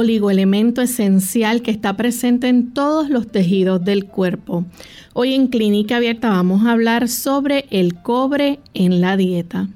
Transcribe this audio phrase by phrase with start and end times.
[0.00, 4.64] Oligoelemento esencial que está presente en todos los tejidos del cuerpo.
[5.12, 9.68] Hoy en Clínica Abierta vamos a hablar sobre el cobre en la dieta.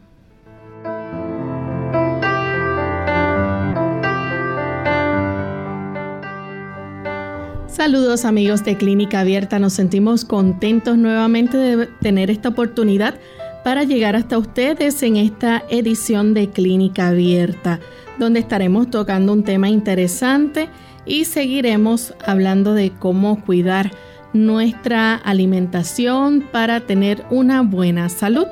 [7.67, 13.17] Saludos amigos de Clínica Abierta, nos sentimos contentos nuevamente de tener esta oportunidad
[13.65, 17.81] para llegar hasta ustedes en esta edición de Clínica Abierta
[18.19, 20.69] donde estaremos tocando un tema interesante
[21.07, 23.91] y seguiremos hablando de cómo cuidar
[24.33, 28.47] nuestra alimentación para tener una buena salud.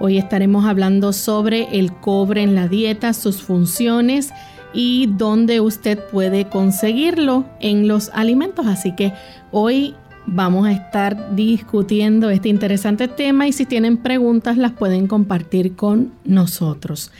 [0.00, 4.30] Hoy estaremos hablando sobre el cobre en la dieta, sus funciones
[4.72, 8.66] y dónde usted puede conseguirlo en los alimentos.
[8.66, 9.12] Así que
[9.50, 9.94] hoy
[10.26, 16.12] vamos a estar discutiendo este interesante tema y si tienen preguntas las pueden compartir con
[16.24, 17.10] nosotros.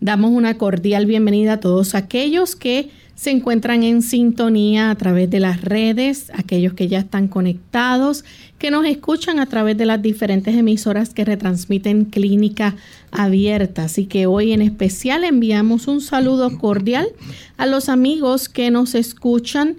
[0.00, 5.40] Damos una cordial bienvenida a todos aquellos que se encuentran en sintonía a través de
[5.40, 8.24] las redes, aquellos que ya están conectados,
[8.58, 12.76] que nos escuchan a través de las diferentes emisoras que retransmiten Clínica
[13.10, 13.84] Abierta.
[13.84, 17.08] Así que hoy en especial enviamos un saludo cordial
[17.56, 19.76] a los amigos que nos escuchan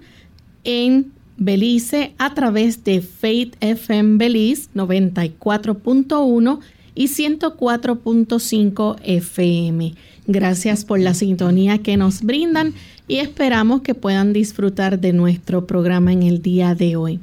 [0.64, 6.58] en Belice a través de Faith FM Belice 94.1
[6.96, 9.94] y 104.5 FM.
[10.26, 12.74] Gracias por la sintonía que nos brindan
[13.06, 17.20] y esperamos que puedan disfrutar de nuestro programa en el día de hoy.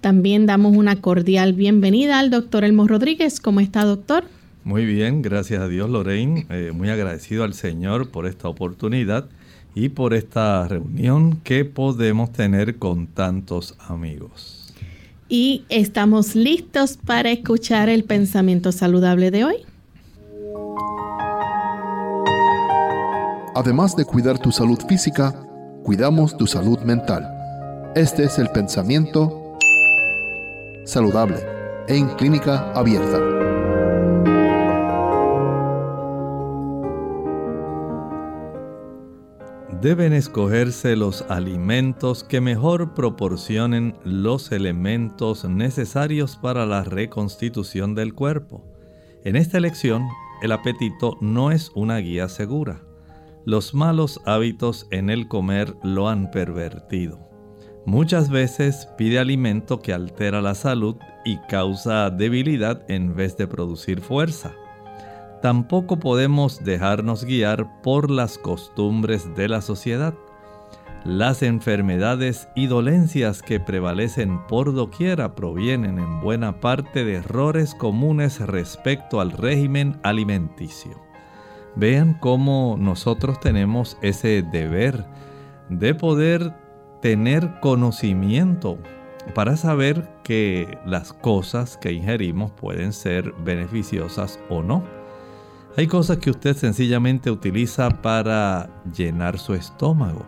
[0.00, 3.40] También damos una cordial bienvenida al doctor Elmo Rodríguez.
[3.40, 4.24] ¿Cómo está, doctor?
[4.64, 6.46] Muy bien, gracias a Dios, Lorraine.
[6.48, 9.28] Eh, muy agradecido al Señor por esta oportunidad
[9.74, 14.60] y por esta reunión que podemos tener con tantos amigos
[15.30, 19.56] y estamos listos para escuchar el pensamiento saludable de hoy.
[23.54, 25.32] Además de cuidar tu salud física,
[25.84, 27.24] cuidamos tu salud mental.
[27.94, 29.56] Este es el pensamiento
[30.84, 31.36] saludable
[31.86, 33.39] en clínica abierta.
[39.80, 48.62] Deben escogerse los alimentos que mejor proporcionen los elementos necesarios para la reconstitución del cuerpo.
[49.24, 50.06] En esta elección,
[50.42, 52.82] el apetito no es una guía segura.
[53.46, 57.18] Los malos hábitos en el comer lo han pervertido.
[57.86, 64.02] Muchas veces pide alimento que altera la salud y causa debilidad en vez de producir
[64.02, 64.54] fuerza
[65.42, 70.14] tampoco podemos dejarnos guiar por las costumbres de la sociedad.
[71.04, 78.38] Las enfermedades y dolencias que prevalecen por doquiera provienen en buena parte de errores comunes
[78.40, 81.00] respecto al régimen alimenticio.
[81.74, 85.06] Vean cómo nosotros tenemos ese deber
[85.70, 86.52] de poder
[87.00, 88.76] tener conocimiento
[89.34, 94.99] para saber que las cosas que ingerimos pueden ser beneficiosas o no.
[95.76, 100.26] Hay cosas que usted sencillamente utiliza para llenar su estómago.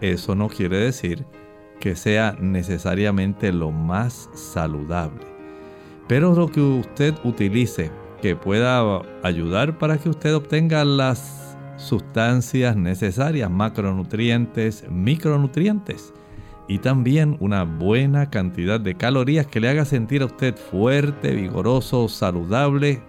[0.00, 1.26] Eso no quiere decir
[1.80, 5.26] que sea necesariamente lo más saludable.
[6.08, 7.90] Pero lo que usted utilice
[8.22, 16.14] que pueda ayudar para que usted obtenga las sustancias necesarias, macronutrientes, micronutrientes
[16.66, 22.08] y también una buena cantidad de calorías que le haga sentir a usted fuerte, vigoroso,
[22.08, 23.02] saludable,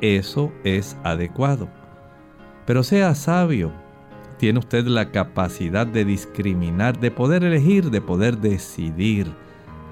[0.00, 1.68] eso es adecuado.
[2.66, 3.72] Pero sea sabio,
[4.38, 9.26] tiene usted la capacidad de discriminar, de poder elegir, de poder decidir.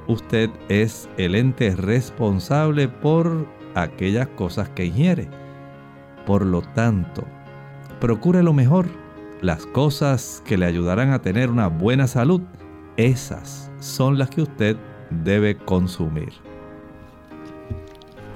[0.07, 5.29] Usted es el ente responsable por aquellas cosas que ingiere.
[6.25, 7.25] Por lo tanto,
[8.01, 8.87] procure lo mejor,
[9.43, 12.41] las cosas que le ayudarán a tener una buena salud.
[12.97, 14.77] Esas son las que usted
[15.11, 16.48] debe consumir.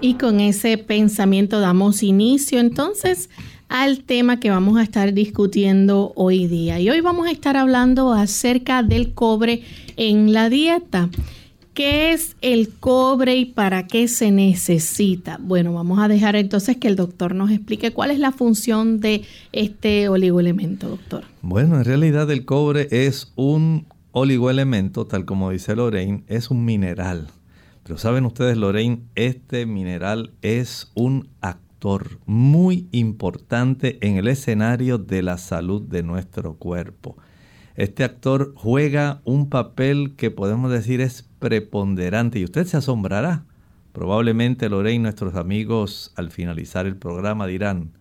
[0.02, 3.30] Y con ese pensamiento damos inicio entonces
[3.68, 6.80] al tema que vamos a estar discutiendo hoy día.
[6.80, 9.62] Y hoy vamos a estar hablando acerca del cobre
[9.96, 11.08] en la dieta.
[11.72, 15.38] ¿Qué es el cobre y para qué se necesita?
[15.40, 19.22] Bueno, vamos a dejar entonces que el doctor nos explique cuál es la función de
[19.52, 21.22] este oligoelemento, doctor.
[21.42, 27.28] Bueno, en realidad el cobre es un oligoelemento, tal como dice Lorraine, es un mineral.
[27.82, 35.22] Pero saben ustedes, Lorraine, este mineral es un actor muy importante en el escenario de
[35.22, 37.16] la salud de nuestro cuerpo.
[37.74, 43.46] Este actor juega un papel que podemos decir es preponderante y usted se asombrará.
[43.92, 47.92] Probablemente Lorraine nuestros amigos al finalizar el programa dirán,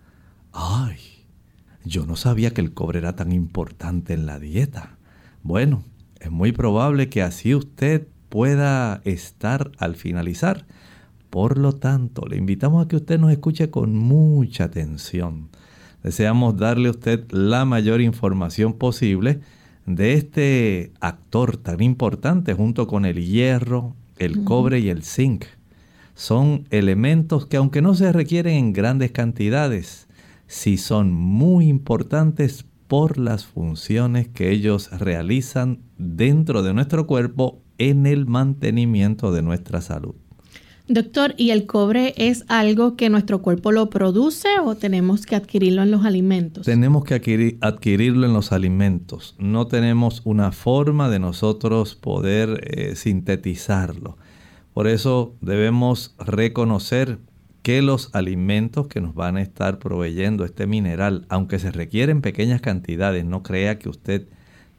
[0.53, 0.99] ay,
[1.83, 4.97] yo no sabía que el cobre era tan importante en la dieta.
[5.41, 5.83] Bueno,
[6.19, 10.65] es muy probable que así usted pueda estar al finalizar.
[11.29, 15.49] Por lo tanto, le invitamos a que usted nos escuche con mucha atención.
[16.01, 19.41] Deseamos darle a usted la mayor información posible
[19.85, 25.43] de este actor tan importante junto con el hierro, el cobre y el zinc.
[26.15, 30.07] Son elementos que aunque no se requieren en grandes cantidades,
[30.47, 38.05] sí son muy importantes por las funciones que ellos realizan dentro de nuestro cuerpo en
[38.05, 40.13] el mantenimiento de nuestra salud.
[40.87, 45.81] Doctor, ¿y el cobre es algo que nuestro cuerpo lo produce o tenemos que adquirirlo
[45.81, 46.65] en los alimentos?
[46.65, 47.15] Tenemos que
[47.61, 49.35] adquirirlo en los alimentos.
[49.39, 54.17] No tenemos una forma de nosotros poder eh, sintetizarlo.
[54.73, 57.19] Por eso debemos reconocer
[57.63, 62.61] que los alimentos que nos van a estar proveyendo este mineral, aunque se requieren pequeñas
[62.61, 64.27] cantidades, no crea que usted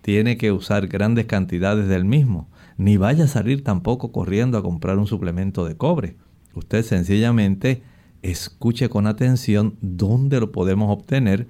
[0.02, 4.98] tiene que usar grandes cantidades del mismo ni vaya a salir tampoco corriendo a comprar
[4.98, 6.16] un suplemento de cobre.
[6.54, 7.82] Usted sencillamente
[8.22, 11.48] escuche con atención dónde lo podemos obtener,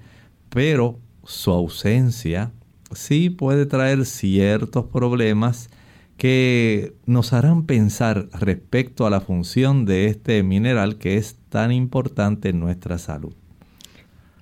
[0.49, 2.51] pero su ausencia
[2.91, 5.69] sí puede traer ciertos problemas
[6.17, 12.49] que nos harán pensar respecto a la función de este mineral que es tan importante
[12.49, 13.33] en nuestra salud.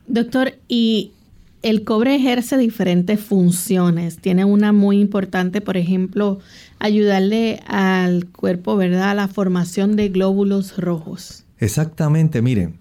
[0.08, 1.14] Doctor, y
[1.62, 4.18] el cobre ejerce diferentes funciones.
[4.18, 6.40] Tiene una muy importante, por ejemplo,
[6.80, 11.46] ayudarle al cuerpo, ¿verdad?, a la formación de glóbulos rojos.
[11.60, 12.80] Exactamente, miren,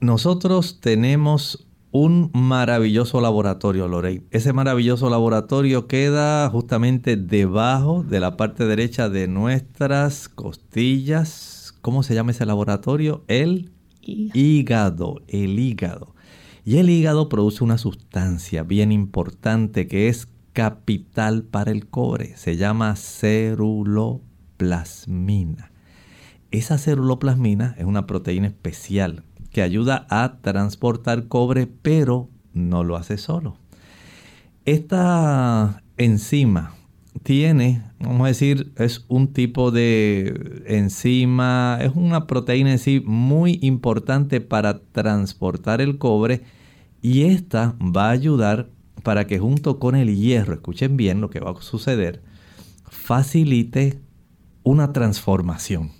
[0.00, 4.22] nosotros tenemos un maravilloso laboratorio, Lorey.
[4.30, 11.74] Ese maravilloso laboratorio queda justamente debajo de la parte derecha de nuestras costillas.
[11.80, 13.24] ¿Cómo se llama ese laboratorio?
[13.28, 13.70] El
[14.02, 16.15] hígado, el hígado.
[16.66, 22.36] Y el hígado produce una sustancia bien importante que es capital para el cobre.
[22.36, 25.70] Se llama ceruloplasmina.
[26.50, 29.22] Esa ceruloplasmina es una proteína especial
[29.52, 33.58] que ayuda a transportar cobre, pero no lo hace solo.
[34.64, 36.74] Esta enzima
[37.22, 43.58] tiene, vamos a decir, es un tipo de enzima, es una proteína en sí muy
[43.62, 46.42] importante para transportar el cobre
[47.02, 48.68] y esta va a ayudar
[49.02, 52.22] para que junto con el hierro, escuchen bien lo que va a suceder,
[52.88, 54.00] facilite
[54.62, 55.92] una transformación.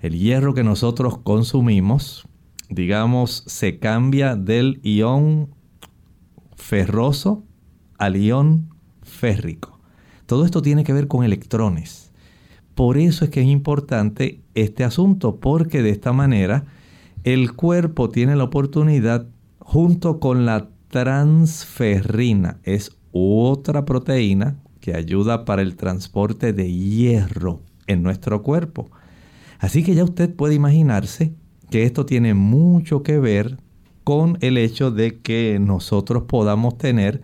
[0.00, 2.26] El hierro que nosotros consumimos,
[2.68, 5.54] digamos, se cambia del ión
[6.56, 7.44] ferroso
[7.98, 8.68] al ión
[9.02, 9.79] férrico.
[10.30, 12.12] Todo esto tiene que ver con electrones.
[12.76, 16.66] Por eso es que es importante este asunto, porque de esta manera
[17.24, 19.26] el cuerpo tiene la oportunidad
[19.58, 22.60] junto con la transferrina.
[22.62, 28.88] Es otra proteína que ayuda para el transporte de hierro en nuestro cuerpo.
[29.58, 31.34] Así que ya usted puede imaginarse
[31.70, 33.56] que esto tiene mucho que ver
[34.04, 37.20] con el hecho de que nosotros podamos tener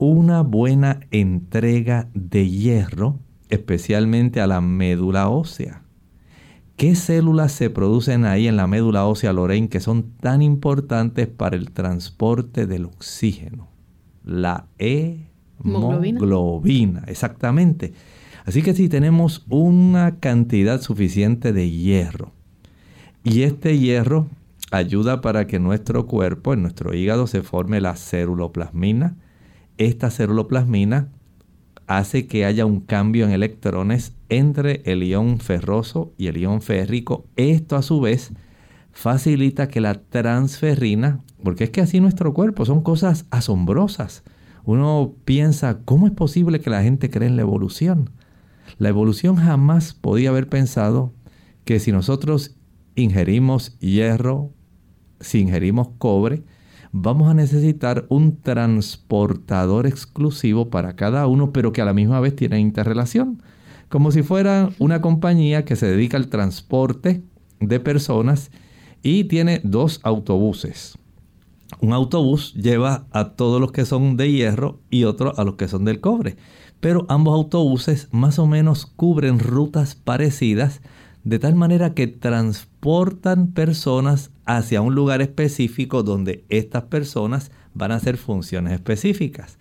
[0.00, 5.82] una buena entrega de hierro, especialmente a la médula ósea.
[6.76, 11.54] ¿Qué células se producen ahí en la médula ósea Lorraine que son tan importantes para
[11.56, 13.68] el transporte del oxígeno?
[14.24, 15.84] La hemoglobina,
[17.06, 17.92] exactamente.
[18.46, 22.32] Así que si tenemos una cantidad suficiente de hierro
[23.22, 24.28] y este hierro
[24.70, 29.18] ayuda para que nuestro cuerpo, en nuestro hígado, se forme la ceruloplasmina.
[29.80, 31.08] Esta ceruloplasmina
[31.86, 37.24] hace que haya un cambio en electrones entre el ión ferroso y el ión férrico.
[37.36, 38.30] Esto a su vez
[38.92, 44.22] facilita que la transferrina, porque es que así nuestro cuerpo son cosas asombrosas.
[44.66, 48.10] Uno piensa, ¿cómo es posible que la gente cree en la evolución?
[48.76, 51.14] La evolución jamás podía haber pensado
[51.64, 52.54] que si nosotros
[52.96, 54.52] ingerimos hierro,
[55.20, 56.42] si ingerimos cobre,
[56.92, 62.36] vamos a necesitar un transportador exclusivo para cada uno, pero que a la misma vez
[62.36, 63.42] tiene interrelación.
[63.88, 67.24] como si fuera una compañía que se dedica al transporte
[67.58, 68.52] de personas
[69.02, 70.96] y tiene dos autobuses.
[71.80, 75.66] Un autobús lleva a todos los que son de hierro y otro a los que
[75.66, 76.36] son del cobre.
[76.80, 80.80] Pero ambos autobuses más o menos cubren rutas parecidas
[81.24, 87.96] de tal manera que transportan personas hacia un lugar específico donde estas personas van a
[87.96, 89.58] hacer funciones específicas.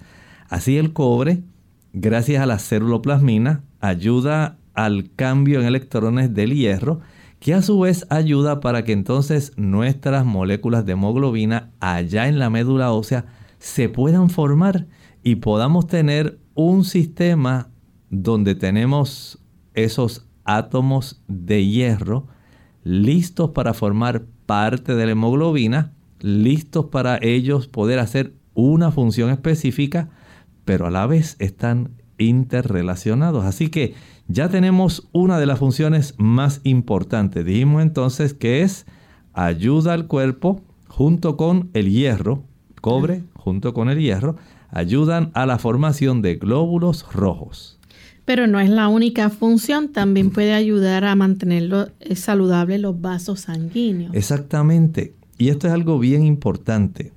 [0.48, 1.43] Así el cobre,
[1.93, 7.01] gracias a la céluloplasmina, ayuda al cambio en electrones del hierro,
[7.39, 12.50] que a su vez ayuda para que entonces nuestras moléculas de hemoglobina allá en la
[12.50, 13.25] médula ósea
[13.60, 14.88] se puedan formar
[15.24, 17.69] y podamos tener un sistema
[18.10, 19.39] donde tenemos
[19.74, 22.27] esos átomos de hierro
[22.84, 30.10] listos para formar parte de la hemoglobina, listos para ellos poder hacer una función específica,
[30.65, 33.46] pero a la vez están interrelacionados.
[33.46, 33.94] Así que
[34.27, 37.46] ya tenemos una de las funciones más importantes.
[37.46, 38.88] Dijimos entonces que es
[39.34, 42.44] ayuda al cuerpo junto con el hierro,
[42.82, 44.36] cobre junto con el hierro,
[44.72, 47.78] ayudan a la formación de glóbulos rojos.
[48.29, 53.39] Pero no es la única función, también puede ayudar a mantener eh, saludables los vasos
[53.39, 54.13] sanguíneos.
[54.13, 55.15] Exactamente.
[55.39, 57.12] Y esto es algo bien importante.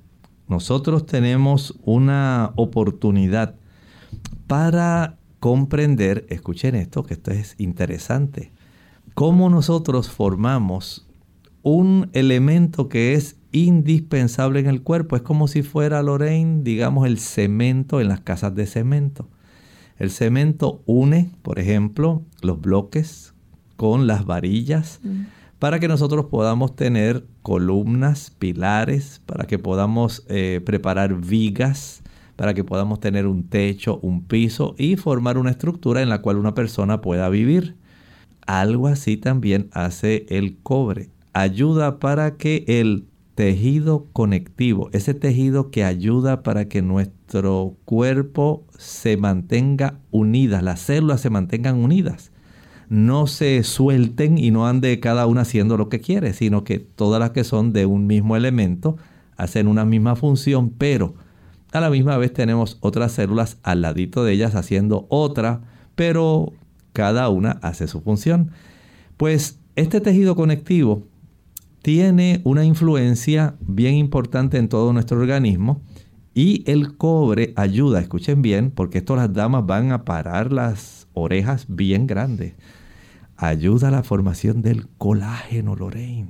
[0.47, 3.53] Nosotros tenemos una oportunidad
[4.47, 8.51] para comprender, escuchen esto, que esto es interesante,
[9.13, 11.07] cómo nosotros formamos
[11.61, 15.15] un elemento que es indispensable en el cuerpo.
[15.15, 19.29] Es como si fuera, Lorraine, digamos, el cemento en las casas de cemento.
[19.97, 23.33] El cemento une, por ejemplo, los bloques
[23.75, 25.21] con las varillas mm.
[25.59, 32.01] para que nosotros podamos tener columnas, pilares, para que podamos eh, preparar vigas,
[32.35, 36.37] para que podamos tener un techo, un piso y formar una estructura en la cual
[36.37, 37.75] una persona pueda vivir.
[38.45, 41.09] Algo así también hace el cobre.
[41.33, 47.22] Ayuda para que el tejido conectivo, ese tejido que ayuda para que nuestro
[47.85, 52.31] cuerpo se mantenga unidas, las células se mantengan unidas,
[52.89, 57.19] no se suelten y no ande cada una haciendo lo que quiere, sino que todas
[57.19, 58.97] las que son de un mismo elemento
[59.35, 61.15] hacen una misma función, pero
[61.71, 65.61] a la misma vez tenemos otras células al ladito de ellas haciendo otra,
[65.95, 66.53] pero
[66.93, 68.51] cada una hace su función.
[69.17, 71.03] Pues este tejido conectivo
[71.81, 75.81] tiene una influencia bien importante en todo nuestro organismo
[76.33, 81.65] y el cobre ayuda, escuchen bien, porque esto las damas van a parar las orejas
[81.69, 82.53] bien grandes.
[83.37, 86.29] Ayuda a la formación del colágeno, Lorraine.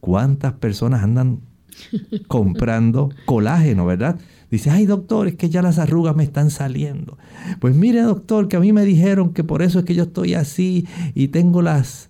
[0.00, 1.40] ¿Cuántas personas andan
[2.28, 4.18] comprando colágeno, verdad?
[4.50, 7.16] Dice, ay doctor, es que ya las arrugas me están saliendo.
[7.60, 10.34] Pues mire doctor, que a mí me dijeron que por eso es que yo estoy
[10.34, 12.09] así y tengo las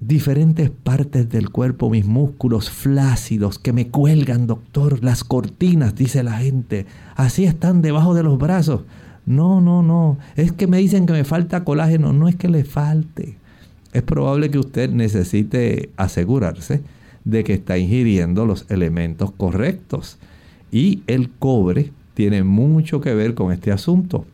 [0.00, 6.38] diferentes partes del cuerpo, mis músculos flácidos que me cuelgan, doctor, las cortinas, dice la
[6.38, 6.86] gente,
[7.16, 8.82] así están debajo de los brazos.
[9.26, 12.64] No, no, no, es que me dicen que me falta colágeno, no es que le
[12.64, 13.38] falte.
[13.92, 16.82] Es probable que usted necesite asegurarse
[17.24, 20.18] de que está ingiriendo los elementos correctos.
[20.70, 24.26] Y el cobre tiene mucho que ver con este asunto.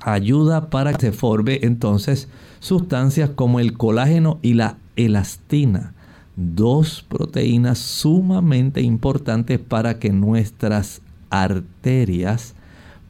[0.00, 2.28] Ayuda para que se forme entonces
[2.60, 5.94] sustancias como el colágeno y la elastina,
[6.36, 12.54] dos proteínas sumamente importantes para que nuestras arterias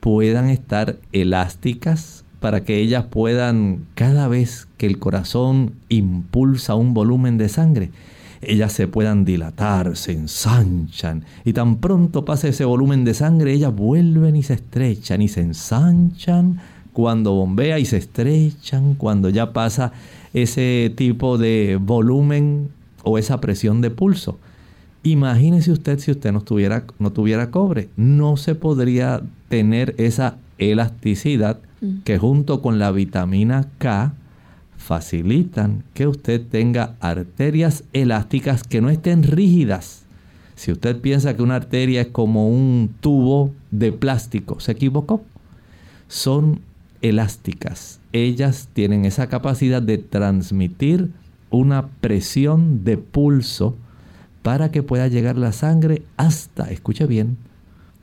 [0.01, 7.39] puedan estar elásticas, para que ellas puedan, cada vez que el corazón impulsa un volumen
[7.39, 7.91] de sangre,
[8.41, 13.73] ellas se puedan dilatar, se ensanchan, y tan pronto pasa ese volumen de sangre, ellas
[13.75, 16.61] vuelven y se estrechan y se ensanchan
[16.93, 19.93] cuando bombea y se estrechan, cuando ya pasa
[20.35, 22.71] ese tipo de volumen
[23.05, 24.39] o esa presión de pulso.
[25.03, 27.89] Imagínese usted si usted no tuviera, no tuviera cobre.
[27.97, 32.03] No se podría tener esa elasticidad mm.
[32.05, 34.15] que junto con la vitamina K
[34.77, 40.05] facilitan que usted tenga arterias elásticas que no estén rígidas.
[40.55, 45.23] Si usted piensa que una arteria es como un tubo de plástico, se equivocó.
[46.09, 46.61] Son
[47.03, 48.01] elásticas.
[48.13, 51.11] Ellas tienen esa capacidad de transmitir
[51.51, 53.77] una presión de pulso
[54.43, 57.37] para que pueda llegar la sangre hasta, escuche bien,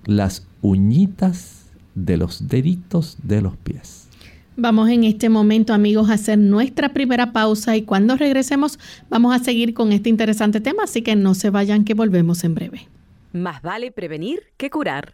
[0.06, 1.66] las uñitas
[1.96, 4.08] de los deditos de los pies.
[4.56, 8.78] Vamos en este momento, amigos, a hacer nuestra primera pausa y cuando regresemos
[9.10, 12.56] vamos a seguir con este interesante tema, así que no se vayan que volvemos en
[12.56, 12.88] breve.
[13.32, 15.14] Más vale prevenir que curar.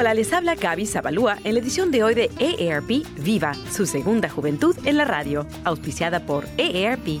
[0.00, 4.30] Hola, les habla Gaby Zabalúa en la edición de hoy de EARP Viva, su segunda
[4.30, 7.20] juventud en la radio, auspiciada por EARP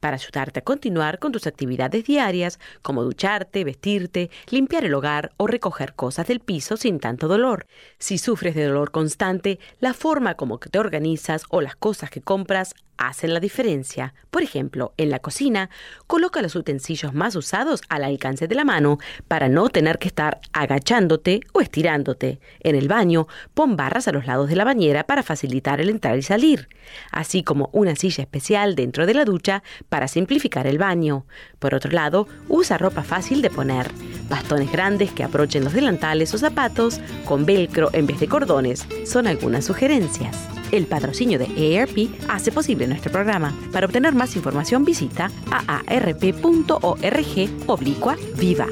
[0.00, 5.46] para ayudarte a continuar con tus actividades diarias como ducharte, vestirte, limpiar el hogar o
[5.46, 7.66] recoger cosas del piso sin tanto dolor.
[7.98, 12.74] Si sufres de dolor constante, la forma como te organizas o las cosas que compras
[12.96, 14.14] hacen la diferencia.
[14.30, 15.70] Por ejemplo, en la cocina,
[16.06, 20.40] coloca los utensilios más usados al alcance de la mano para no tener que estar
[20.52, 22.40] agachándote o estirándote.
[22.60, 26.16] En el baño, pon barras a los lados de la bañera para facilitar el entrar
[26.16, 26.68] y salir,
[27.10, 31.26] así como una silla especial dentro de la ducha para simplificar el baño.
[31.58, 33.90] Por otro lado, usa ropa fácil de poner,
[34.28, 38.86] bastones grandes que aprochen los delantales o zapatos con velcro en vez de cordones.
[39.04, 40.61] Son algunas sugerencias.
[40.72, 43.54] El patrocinio de EARP hace posible nuestro programa.
[43.72, 46.80] Para obtener más información visita aarp.org
[47.66, 48.66] oblicua viva.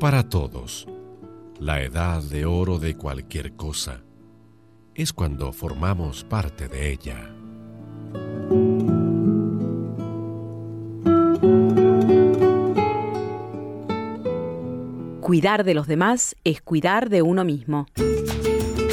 [0.00, 0.86] Para todos,
[1.60, 4.02] la edad de oro de cualquier cosa
[4.94, 7.30] es cuando formamos parte de ella.
[15.44, 17.86] Cuidar de los demás es cuidar de uno mismo.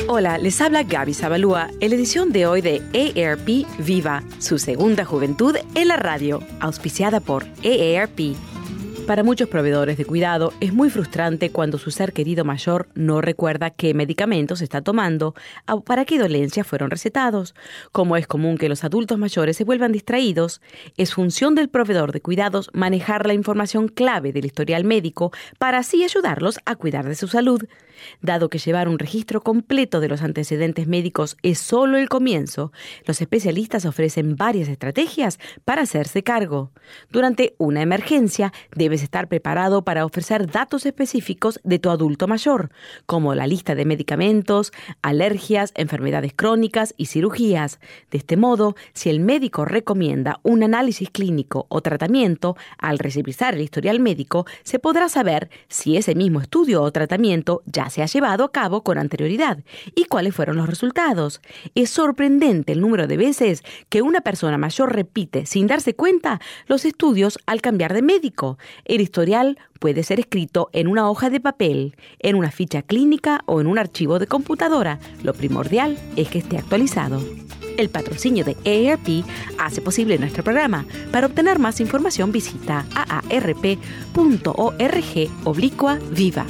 [0.10, 5.06] Hola, les habla Gaby Zabalúa en la edición de hoy de EARP Viva, su segunda
[5.06, 8.36] juventud en la radio, auspiciada por EARP.
[9.12, 13.70] Para muchos proveedores de cuidado es muy frustrante cuando su ser querido mayor no recuerda
[13.70, 15.36] qué medicamentos está tomando
[15.70, 17.54] o para qué dolencias fueron recetados.
[17.92, 20.62] Como es común que los adultos mayores se vuelvan distraídos,
[20.96, 26.06] es función del proveedor de cuidados manejar la información clave del historial médico para así
[26.06, 27.66] ayudarlos a cuidar de su salud.
[28.22, 32.72] Dado que llevar un registro completo de los antecedentes médicos es solo el comienzo,
[33.06, 36.72] los especialistas ofrecen varias estrategias para hacerse cargo.
[37.10, 42.72] Durante una emergencia, debes estar preparado para ofrecer datos específicos de tu adulto mayor,
[43.06, 47.80] como la lista de medicamentos, alergias, enfermedades crónicas y cirugías.
[48.10, 53.62] De este modo, si el médico recomienda un análisis clínico o tratamiento, al revisar el
[53.62, 58.44] historial médico, se podrá saber si ese mismo estudio o tratamiento ya se ha llevado
[58.44, 59.60] a cabo con anterioridad
[59.96, 61.42] y cuáles fueron los resultados.
[61.76, 66.86] Es sorprendente el número de veces que una persona mayor repite sin darse cuenta los
[66.86, 68.58] estudios al cambiar de médico.
[68.86, 73.62] El historial puede ser escrito en una hoja de papel, en una ficha clínica o
[73.62, 75.00] en un archivo de computadora.
[75.24, 77.22] Lo primordial es que esté actualizado.
[77.78, 79.26] El patrocinio de AARP
[79.58, 80.86] hace posible nuestro programa.
[81.12, 84.52] Para obtener más información visita aarp.org
[85.46, 86.46] oblicua viva.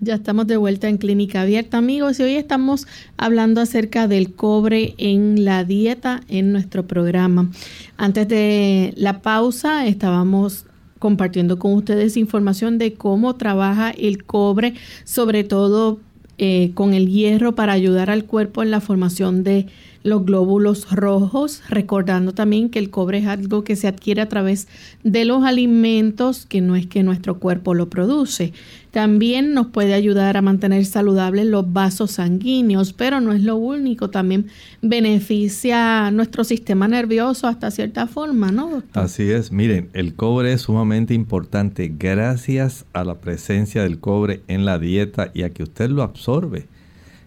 [0.00, 4.94] Ya estamos de vuelta en Clínica Abierta, amigos, y hoy estamos hablando acerca del cobre
[4.98, 7.50] en la dieta en nuestro programa.
[7.96, 10.66] Antes de la pausa estábamos
[10.98, 16.00] compartiendo con ustedes información de cómo trabaja el cobre, sobre todo
[16.38, 19.66] eh, con el hierro para ayudar al cuerpo en la formación de
[20.08, 24.68] los glóbulos rojos, recordando también que el cobre es algo que se adquiere a través
[25.04, 28.52] de los alimentos, que no es que nuestro cuerpo lo produce.
[28.90, 34.10] También nos puede ayudar a mantener saludables los vasos sanguíneos, pero no es lo único,
[34.10, 34.46] también
[34.80, 39.02] beneficia nuestro sistema nervioso hasta cierta forma, ¿no, doctor?
[39.04, 44.64] Así es, miren, el cobre es sumamente importante gracias a la presencia del cobre en
[44.64, 46.66] la dieta y a que usted lo absorbe,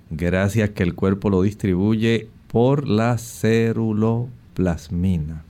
[0.10, 5.44] gracias que el cuerpo lo distribuye por la ceruloplasmina.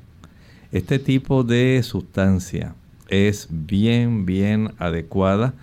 [0.72, 2.76] Este tipo de sustancia
[3.10, 5.56] es bien, bien adecuada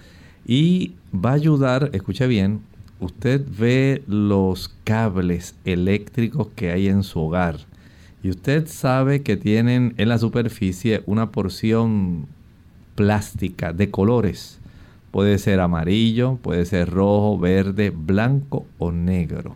[0.45, 2.63] y va a ayudar, escuche bien,
[2.99, 7.59] usted ve los cables eléctricos que hay en su hogar
[8.23, 12.27] y usted sabe que tienen en la superficie una porción
[12.97, 14.59] plástica de colores.
[15.13, 19.55] Puede ser amarillo, puede ser rojo, verde, blanco o negro.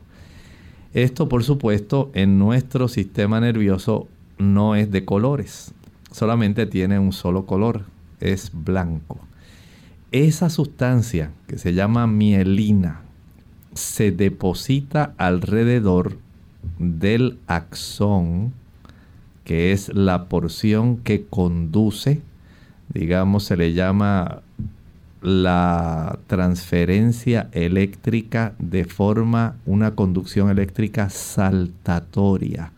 [0.95, 5.73] Esto, por supuesto, en nuestro sistema nervioso no es de colores,
[6.11, 7.85] solamente tiene un solo color,
[8.21, 9.19] es blanco.
[10.11, 13.01] Esa sustancia que se llama mielina
[13.73, 16.19] se deposita alrededor
[16.79, 18.53] del axón,
[19.45, 22.21] que es la porción que conduce,
[22.93, 24.43] digamos, se le llama
[25.23, 32.73] la transferencia eléctrica de forma, una conducción eléctrica saltatoria.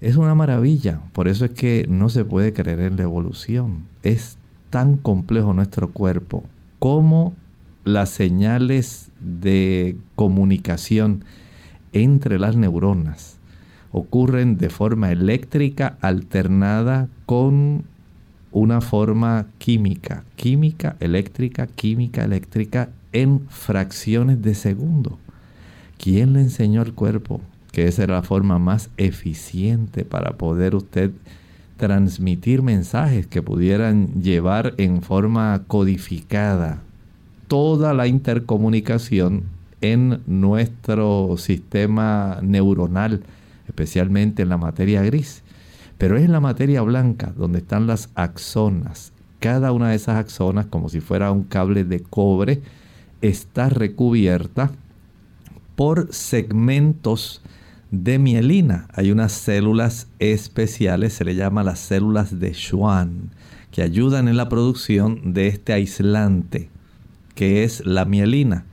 [0.00, 3.84] Es una maravilla, por eso es que no se puede creer en la evolución.
[4.02, 4.38] Es
[4.70, 6.44] tan complejo nuestro cuerpo
[6.78, 7.34] como
[7.84, 11.24] las señales de comunicación
[11.92, 13.38] entre las neuronas
[13.94, 17.84] ocurren de forma eléctrica alternada con
[18.54, 25.18] una forma química, química eléctrica, química eléctrica en fracciones de segundo.
[25.98, 27.40] ¿Quién le enseñó al cuerpo
[27.72, 31.10] que esa era la forma más eficiente para poder usted
[31.76, 36.80] transmitir mensajes que pudieran llevar en forma codificada
[37.48, 39.42] toda la intercomunicación
[39.80, 43.24] en nuestro sistema neuronal,
[43.66, 45.43] especialmente en la materia gris.
[45.98, 49.12] Pero es en la materia blanca donde están las axonas.
[49.40, 52.62] Cada una de esas axonas, como si fuera un cable de cobre,
[53.20, 54.70] está recubierta
[55.76, 57.42] por segmentos
[57.90, 58.88] de mielina.
[58.92, 63.30] Hay unas células especiales, se le llama las células de Schwann,
[63.70, 66.70] que ayudan en la producción de este aislante,
[67.34, 68.64] que es la mielina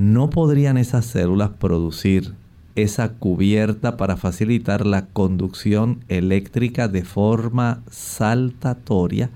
[0.00, 2.32] no podrían esas células producir
[2.74, 9.30] esa cubierta para facilitar la conducción eléctrica de forma saltatoria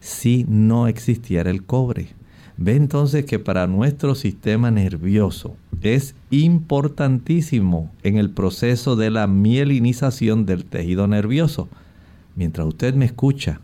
[0.00, 2.08] si no existiera el cobre.
[2.56, 10.44] Ve entonces que para nuestro sistema nervioso es importantísimo en el proceso de la mielinización
[10.44, 11.68] del tejido nervioso.
[12.36, 13.60] Mientras usted me escucha,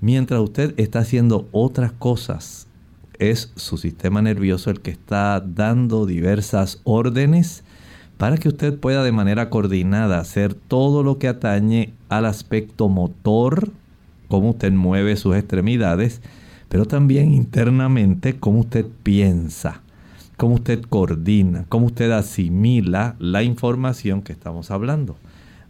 [0.00, 2.66] mientras usted está haciendo otras cosas
[3.18, 7.62] es su sistema nervioso el que está dando diversas órdenes
[8.24, 13.68] para que usted pueda de manera coordinada hacer todo lo que atañe al aspecto motor,
[14.28, 16.22] cómo usted mueve sus extremidades,
[16.70, 19.82] pero también internamente cómo usted piensa,
[20.38, 25.16] cómo usted coordina, cómo usted asimila la información que estamos hablando.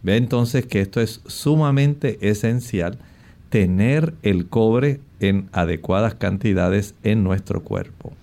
[0.01, 2.99] Ve entonces que esto es sumamente esencial,
[3.49, 8.13] tener el cobre en adecuadas cantidades en nuestro cuerpo.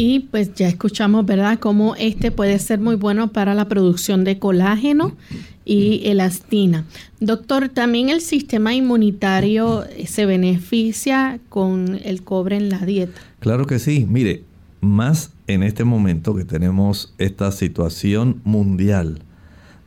[0.00, 4.38] Y pues ya escuchamos, ¿verdad?, cómo este puede ser muy bueno para la producción de
[4.38, 5.16] colágeno
[5.64, 6.84] y elastina.
[7.18, 13.20] Doctor, ¿también el sistema inmunitario se beneficia con el cobre en la dieta?
[13.40, 14.06] Claro que sí.
[14.08, 14.44] Mire,
[14.80, 19.22] más en este momento que tenemos esta situación mundial,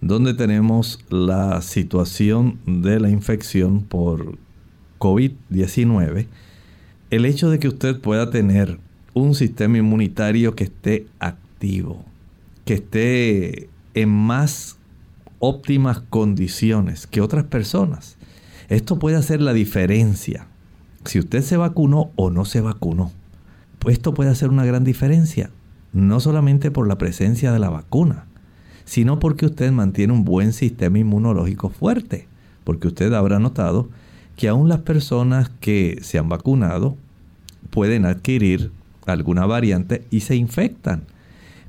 [0.02, 4.38] donde tenemos la situación de la infección por
[5.00, 6.28] COVID-19,
[7.12, 8.78] el hecho de que usted pueda tener
[9.13, 12.04] un sistema inmunitario que esté activo,
[12.65, 14.78] que esté en más
[15.39, 18.17] óptimas condiciones que otras personas,
[18.69, 20.47] esto puede hacer la diferencia.
[21.04, 23.12] Si usted se vacunó o no se vacunó,
[23.80, 25.50] pues esto puede hacer una gran diferencia,
[25.93, 28.26] no solamente por la presencia de la vacuna,
[28.86, 32.28] sino porque usted mantiene un buen sistema inmunológico fuerte,
[32.63, 33.89] porque usted habrá notado
[34.36, 36.95] que aún las personas que se han vacunado
[37.71, 38.71] pueden adquirir
[39.06, 41.04] alguna variante y se infectan.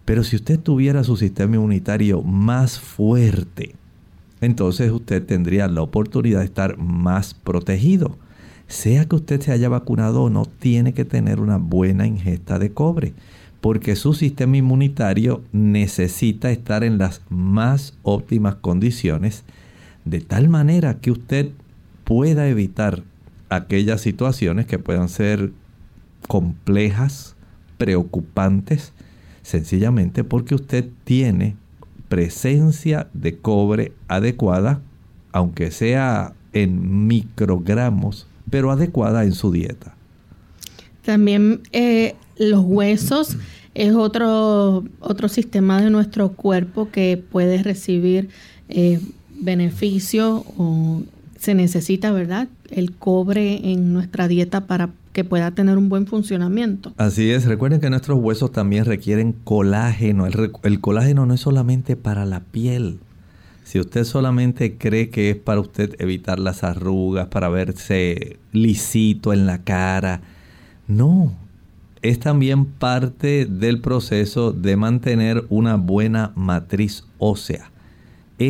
[0.05, 3.75] Pero si usted tuviera su sistema inmunitario más fuerte,
[4.41, 8.19] entonces usted tendría la oportunidad de estar más protegido.
[8.67, 12.73] Sea que usted se haya vacunado o no, tiene que tener una buena ingesta de
[12.73, 13.13] cobre,
[13.61, 19.45] porque su sistema inmunitario necesita estar en las más óptimas condiciones,
[20.05, 21.51] de tal manera que usted
[22.03, 23.05] pueda evitar
[23.49, 25.53] aquellas situaciones que puedan ser
[26.29, 27.35] complejas,
[27.79, 28.93] preocupantes,
[29.43, 31.57] sencillamente porque usted tiene
[32.09, 34.81] presencia de cobre adecuada,
[35.33, 39.95] aunque sea en microgramos, pero adecuada en su dieta.
[41.05, 43.37] También eh, los huesos
[43.75, 48.29] es otro, otro sistema de nuestro cuerpo que puede recibir
[48.69, 49.01] eh,
[49.41, 51.03] beneficio o
[51.39, 52.49] se necesita, ¿verdad?
[52.71, 56.93] El cobre en nuestra dieta para que pueda tener un buen funcionamiento.
[56.97, 60.27] Así es, recuerden que nuestros huesos también requieren colágeno.
[60.27, 63.01] El, colágeno no es solamente para la piel.
[63.65, 69.47] Si usted solamente cree que es para usted evitar las arrugas, para verse lisito en
[69.47, 70.21] la cara,
[70.89, 71.33] no.
[72.03, 77.73] Es también parte del proceso de mantener una buena matriz ósea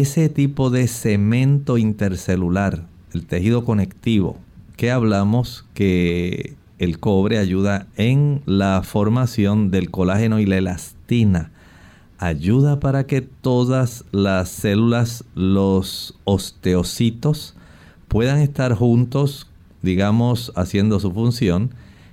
[0.01, 4.39] ese tipo de cemento intercelular, el tejido conectivo,
[4.83, 11.53] que hablamos que el cobre ayuda en la formación del colágeno y la elastina.
[12.19, 17.55] ayuda para que todas las células, los osteocitos,
[18.09, 19.49] puedan estar juntos,
[19.83, 21.71] digamos, haciendo su función,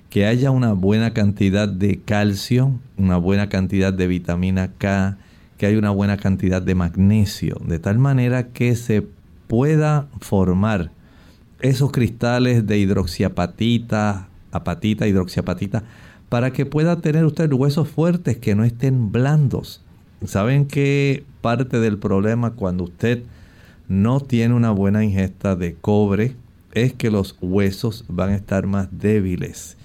[0.08, 5.18] que haya una buena cantidad de calcio, una buena cantidad de vitamina K,
[5.58, 9.04] que haya una buena cantidad de magnesio, de tal manera que se
[9.48, 10.92] pueda formar
[11.60, 15.84] esos cristales de hidroxiapatita, apatita, hidroxiapatita,
[16.28, 19.82] para que pueda tener usted huesos fuertes que no estén blandos.
[20.24, 23.22] ¿Saben que parte del problema cuando usted
[23.88, 26.36] no tiene una buena ingesta de cobre
[26.72, 29.76] es que los huesos van a estar más débiles?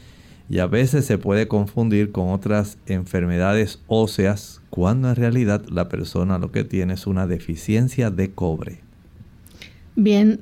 [0.47, 6.37] Y a veces se puede confundir con otras enfermedades óseas cuando en realidad la persona
[6.37, 8.81] lo que tiene es una deficiencia de cobre.
[9.95, 10.41] Bien,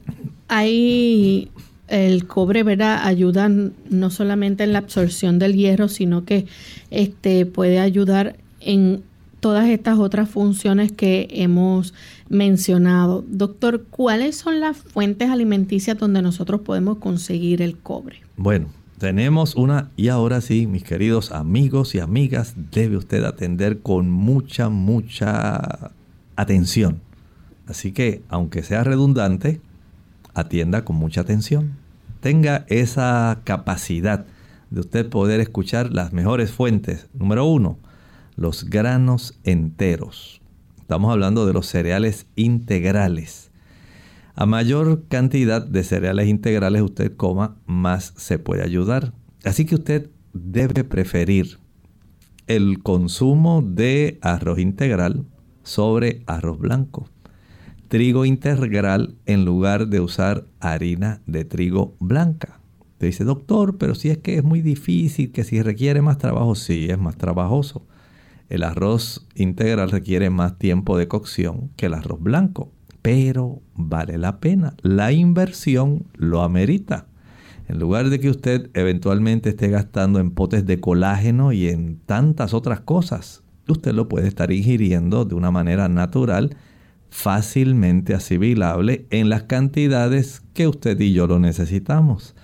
[0.54, 1.50] hay
[1.88, 3.02] el cobre, ¿verdad?
[3.06, 6.46] Ayuda no solamente en la absorción del hierro, sino que
[6.92, 9.02] este puede ayudar en
[9.40, 11.96] todas estas otras funciones que hemos
[12.30, 13.26] mencionado.
[13.28, 18.22] Doctor, ¿cuáles son las fuentes alimenticias donde nosotros podemos conseguir el cobre?
[18.38, 18.68] Bueno,
[19.00, 24.70] tenemos una y ahora sí, mis queridos amigos y amigas, debe usted atender con mucha,
[24.70, 25.92] mucha
[26.36, 27.02] atención.
[27.66, 29.60] Así que, aunque sea redundante,
[30.34, 31.78] atienda con mucha atención.
[32.20, 34.26] Tenga esa capacidad
[34.70, 37.08] de usted poder escuchar las mejores fuentes.
[37.14, 37.78] Número uno,
[38.36, 40.42] los granos enteros.
[40.80, 43.52] Estamos hablando de los cereales integrales.
[44.36, 49.14] A mayor cantidad de cereales integrales usted coma, más se puede ayudar.
[49.44, 51.60] Así que usted debe preferir
[52.48, 55.26] el consumo de arroz integral
[55.64, 57.08] sobre arroz blanco
[57.94, 62.60] trigo integral en lugar de usar harina de trigo blanca.
[62.98, 66.56] Te dice, doctor, pero si es que es muy difícil, que si requiere más trabajo,
[66.56, 67.86] sí, es más trabajoso.
[68.50, 72.72] El arroz integral requiere más tiempo de cocción que el arroz blanco,
[73.04, 74.74] pero vale la pena.
[74.82, 77.06] La inversión lo amerita.
[77.68, 82.56] En lugar de que usted eventualmente esté gastando en potes de colágeno y en tantas
[82.56, 86.58] otras cosas, usted lo puede estar ingiriendo de una manera natural
[87.14, 92.36] fácilmente asimilable en las cantidades que usted y yo lo necesitamos.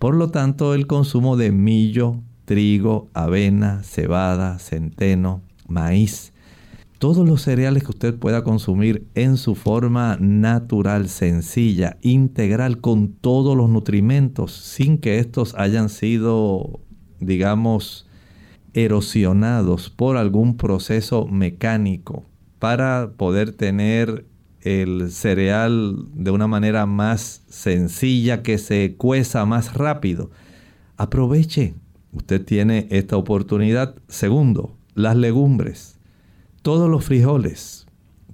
[0.00, 6.32] Por lo tanto, el consumo de millo, trigo, avena, cebada, centeno, maíz,
[6.98, 13.56] todos los cereales que usted pueda consumir en su forma natural, sencilla, integral, con todos
[13.56, 16.80] los nutrimentos, sin que estos hayan sido,
[17.20, 18.08] digamos,
[18.74, 22.27] erosionados por algún proceso mecánico
[22.58, 24.26] para poder tener
[24.60, 30.30] el cereal de una manera más sencilla, que se cueza más rápido.
[30.96, 31.74] Aproveche,
[32.12, 33.94] usted tiene esta oportunidad.
[34.08, 35.98] Segundo, las legumbres,
[36.62, 37.86] todos los frijoles,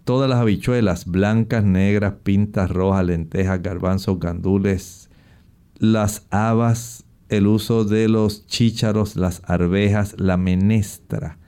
[0.04, 5.10] todas las habichuelas blancas, negras, pintas, rojas, lentejas, garbanzos, gandules,
[5.76, 11.38] las habas, el uso de los chícharos, las arvejas, la menestra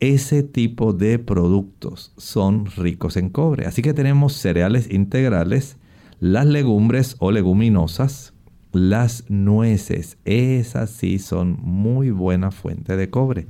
[0.00, 3.66] ese tipo de productos son ricos en cobre.
[3.66, 5.76] Así que tenemos cereales integrales,
[6.20, 8.32] las legumbres o leguminosas,
[8.72, 10.16] las nueces.
[10.24, 13.46] Esas sí son muy buena fuente de cobre.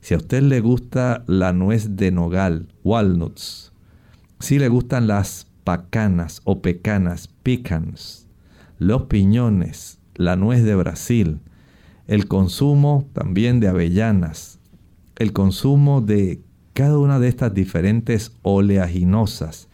[0.00, 3.72] Si a usted le gusta la nuez de nogal, walnuts,
[4.38, 8.26] si le gustan las pacanas o pecanas, pecans,
[8.78, 11.40] los piñones, la nuez de Brasil,
[12.06, 14.59] el consumo también de avellanas,
[15.20, 16.40] el consumo de
[16.72, 19.68] cada una de estas diferentes oleaginosas.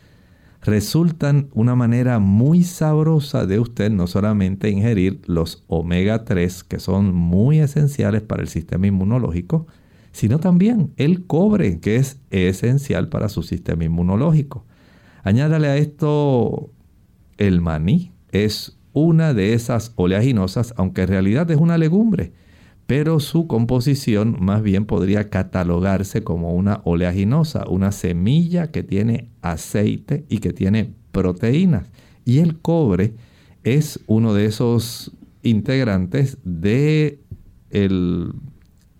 [0.61, 7.15] Resultan una manera muy sabrosa de usted no solamente ingerir los omega 3 que son
[7.15, 9.69] muy esenciales para el sistema inmunológico,
[10.11, 14.67] sino también el cobre que es esencial para su sistema inmunológico.
[15.23, 16.71] Añádale a esto
[17.39, 22.33] el maní, es una de esas oleaginosas, aunque en realidad es una legumbre
[22.87, 30.25] pero su composición más bien podría catalogarse como una oleaginosa, una semilla que tiene aceite
[30.29, 31.91] y que tiene proteínas.
[32.25, 33.15] Y el cobre
[33.65, 37.21] es uno de esos integrantes de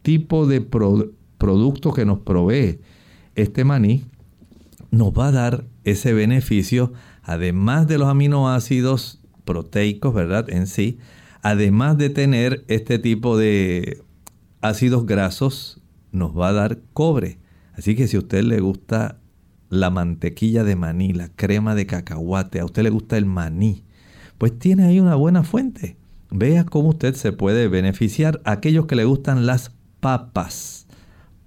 [0.03, 0.61] tipo de
[1.39, 2.81] producto que nos provee
[3.37, 4.05] este maní
[4.91, 10.49] nos va a dar ese beneficio además de los aminoácidos proteicos, ¿verdad?
[10.51, 10.99] En sí,
[11.47, 14.03] además de tener este tipo de
[14.63, 15.81] ácidos grasos,
[16.11, 17.39] nos va a dar cobre.
[17.75, 19.21] Así que si a usted le gusta
[19.69, 23.85] la mantequilla de maní, la crema de cacahuate, a usted le gusta el maní,
[24.39, 25.97] pues tiene ahí una buena fuente.
[26.33, 30.89] Vea cómo usted se puede beneficiar a aquellos que le gustan las papas,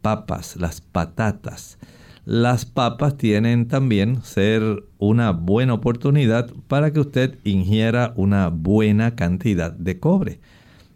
[0.02, 1.78] papas, las patatas.
[2.30, 9.72] Las papas tienen también ser una buena oportunidad para que usted ingiera una buena cantidad
[9.72, 10.40] de cobre.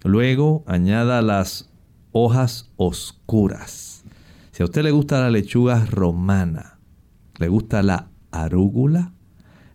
[0.04, 1.72] Luego añada las
[2.12, 4.04] hojas oscuras.
[4.52, 6.78] Si a usted le gusta la lechuga romana,
[7.40, 9.14] le gusta la arúgula,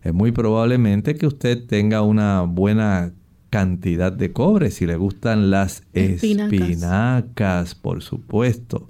[0.01, 3.11] es muy probablemente que usted tenga una buena
[3.49, 4.71] cantidad de cobre.
[4.71, 8.87] Si le gustan las espinacas por supuesto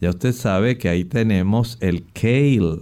[0.00, 2.80] ya usted sabe que ahí tenemos el kale,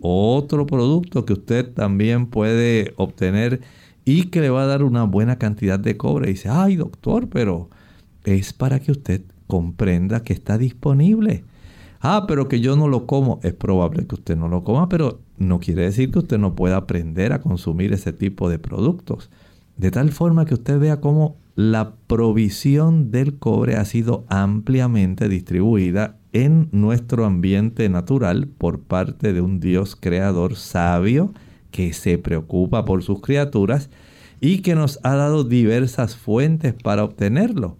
[0.00, 3.60] otro producto que usted también puede obtener
[4.04, 6.30] y que le va a dar una buena cantidad de cobre.
[6.30, 7.68] Y dice, ay doctor, pero
[8.24, 11.44] es para que usted comprenda que está disponible.
[12.00, 13.40] Ah, pero que yo no lo como.
[13.42, 16.76] Es probable que usted no lo coma, pero no quiere decir que usted no pueda
[16.76, 19.30] aprender a consumir ese tipo de productos.
[19.76, 26.16] De tal forma que usted vea cómo la provisión del cobre ha sido ampliamente distribuida
[26.34, 31.32] en nuestro ambiente natural por parte de un Dios creador sabio
[31.70, 33.88] que se preocupa por sus criaturas
[34.40, 37.78] y que nos ha dado diversas fuentes para obtenerlo.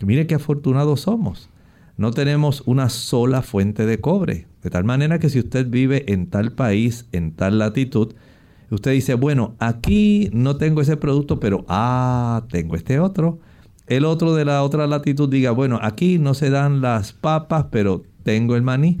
[0.00, 1.48] Mire qué afortunados somos.
[1.96, 4.46] No tenemos una sola fuente de cobre.
[4.62, 8.12] De tal manera que si usted vive en tal país, en tal latitud,
[8.70, 13.40] usted dice, bueno, aquí no tengo ese producto, pero ah, tengo este otro
[13.86, 18.02] el otro de la otra latitud diga, bueno, aquí no se dan las papas, pero
[18.22, 19.00] tengo el maní.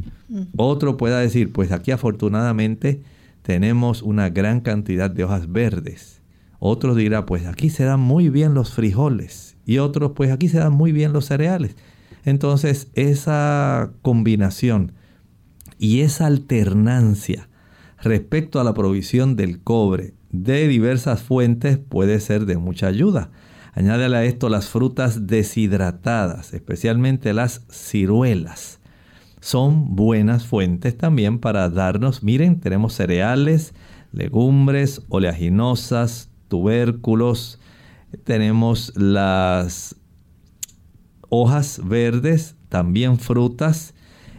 [0.56, 3.02] Otro pueda decir, pues aquí afortunadamente
[3.42, 6.22] tenemos una gran cantidad de hojas verdes.
[6.58, 9.56] Otro dirá, pues aquí se dan muy bien los frijoles.
[9.64, 11.76] Y otros, pues aquí se dan muy bien los cereales.
[12.24, 14.92] Entonces, esa combinación
[15.78, 17.48] y esa alternancia
[18.00, 23.30] respecto a la provisión del cobre de diversas fuentes puede ser de mucha ayuda.
[23.76, 28.80] Añádele a esto las frutas deshidratadas, especialmente las ciruelas.
[29.40, 33.74] Son buenas fuentes también para darnos, miren, tenemos cereales,
[34.12, 37.60] legumbres, oleaginosas, tubérculos,
[38.24, 39.96] tenemos las
[41.28, 43.92] hojas verdes, también frutas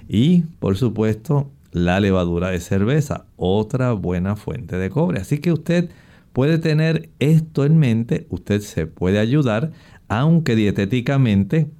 [0.09, 5.21] y, por supuesto, la levadura de cerveza, otra buena fuente de cobre.
[5.21, 5.91] Así que usted
[6.37, 9.71] puede tener esto en mente, usted se puede ayudar,
[10.07, 11.71] aunque dietéticamente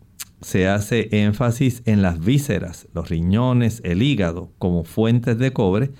[0.41, 5.91] se hace énfasis en las vísceras, los riñones, el hígado como fuentes de cobre,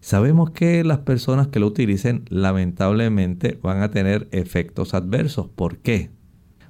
[0.00, 5.46] sabemos que las personas que lo utilicen lamentablemente van a tener efectos adversos.
[5.46, 6.10] ¿Por qué?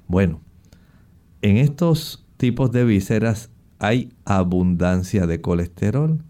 [0.05, 0.41] Bueno,
[1.41, 3.49] en estos tipos de vísceras
[3.79, 6.23] hay abundancia de colesterol.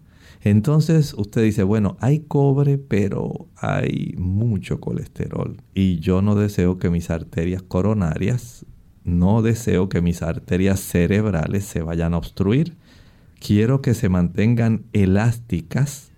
[0.44, 5.56] Entonces usted dice, bueno, hay cobre, pero hay mucho colesterol.
[5.74, 8.66] Y yo no deseo que mis arterias coronarias,
[9.04, 12.76] no deseo que mis arterias cerebrales se vayan a obstruir.
[13.38, 16.10] Quiero que se mantengan elásticas,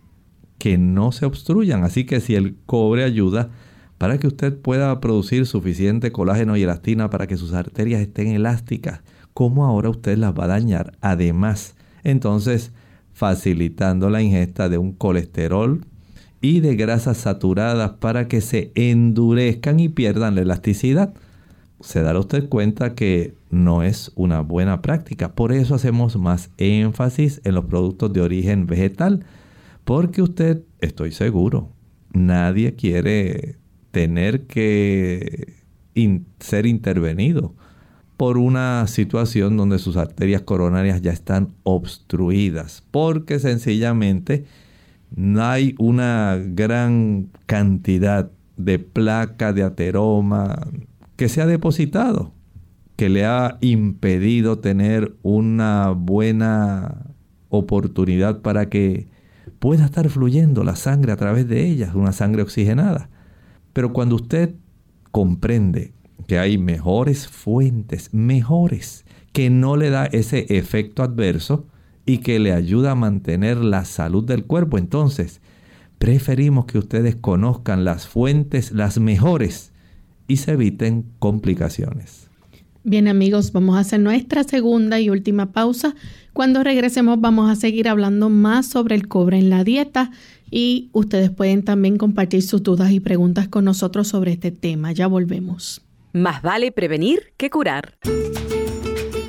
[0.59, 1.85] que no se obstruyan.
[1.85, 3.51] Así que si el cobre ayuda
[3.99, 9.03] para que usted pueda producir suficiente colágeno y elastina para que sus arterias estén elásticas,
[9.35, 10.97] ¿cómo ahora usted las va a dañar?
[11.01, 12.73] Además, entonces,
[13.15, 15.87] facilitando la ingesta de un colesterol
[16.41, 21.15] y de grasas saturadas para que se endurezcan y pierdan la elasticidad.
[21.81, 25.35] Se dará usted cuenta que no es una buena práctica.
[25.35, 29.25] Por eso hacemos más énfasis en los productos de origen vegetal.
[29.85, 31.71] Porque usted, estoy seguro,
[32.13, 33.57] nadie quiere
[33.91, 35.55] tener que
[36.41, 37.55] ser intervenido
[38.17, 44.45] por una situación donde sus arterias coronarias ya están obstruidas, porque sencillamente
[45.15, 50.69] no hay una gran cantidad de placa de ateroma
[51.17, 52.33] que se ha depositado,
[52.97, 57.15] que le ha impedido tener una buena
[57.49, 59.09] oportunidad para que
[59.59, 63.09] pueda estar fluyendo la sangre a través de ellas, una sangre oxigenada.
[63.73, 64.55] Pero cuando usted
[65.11, 65.93] comprende
[66.27, 71.67] que hay mejores fuentes, mejores, que no le da ese efecto adverso
[72.07, 74.79] y que le ayuda a mantener la salud del cuerpo.
[74.79, 75.41] Entonces,
[75.99, 79.73] preferimos que ustedes conozcan las fuentes, las mejores,
[80.27, 82.29] y se eviten complicaciones.
[82.83, 85.95] Bien amigos, vamos a hacer nuestra segunda y última pausa.
[86.35, 90.11] Cuando regresemos vamos a seguir hablando más sobre el cobre en la dieta
[90.51, 94.93] y ustedes pueden también compartir sus dudas y preguntas con nosotros sobre este tema.
[94.93, 95.81] Ya volvemos.
[96.15, 97.99] Más vale prevenir que curar.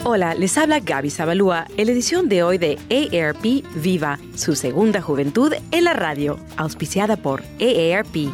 [0.03, 5.01] Hola, les habla Gaby Zabalúa en la edición de hoy de AARP Viva, su segunda
[5.01, 8.29] juventud en la radio, auspiciada por AARP.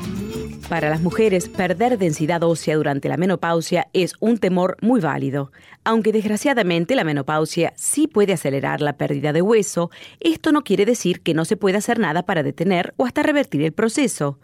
[0.68, 5.52] Para las mujeres, perder densidad ósea durante la menopausia es un temor muy válido.
[5.84, 11.22] Aunque desgraciadamente la menopausia sí puede acelerar la pérdida de hueso, esto no quiere decir
[11.22, 14.40] que no se pueda hacer nada para detener o hasta revertir el proceso.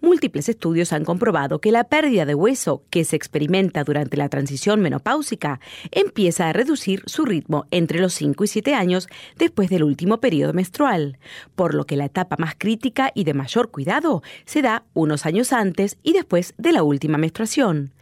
[0.00, 4.80] Múltiples estudios han comprobado que la pérdida de hueso que se experimenta durante la transición
[4.80, 10.18] menopáusica empieza a reducir su ritmo entre los 5 y 7 años después del último
[10.18, 11.18] periodo menstrual,
[11.54, 15.52] por lo que la etapa más crítica y de mayor cuidado se da unos años
[15.52, 17.92] antes y después de la última menstruación.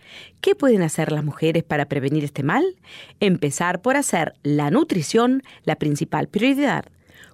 [0.40, 2.64] ¿Qué pueden hacer las mujeres para prevenir este mal?
[3.20, 6.84] Empezar por hacer la nutrición la principal prioridad.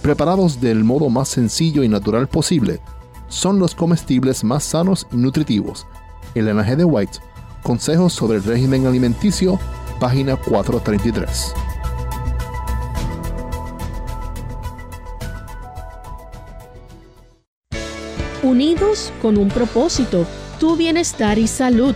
[0.01, 2.79] Preparados del modo más sencillo y natural posible,
[3.27, 5.87] son los comestibles más sanos y nutritivos.
[6.35, 6.75] Elena G.
[6.75, 7.19] de White,
[7.63, 9.59] Consejos sobre el régimen alimenticio,
[9.99, 11.53] página 433.
[18.43, 20.27] Unidos con un propósito,
[20.59, 21.95] tu bienestar y salud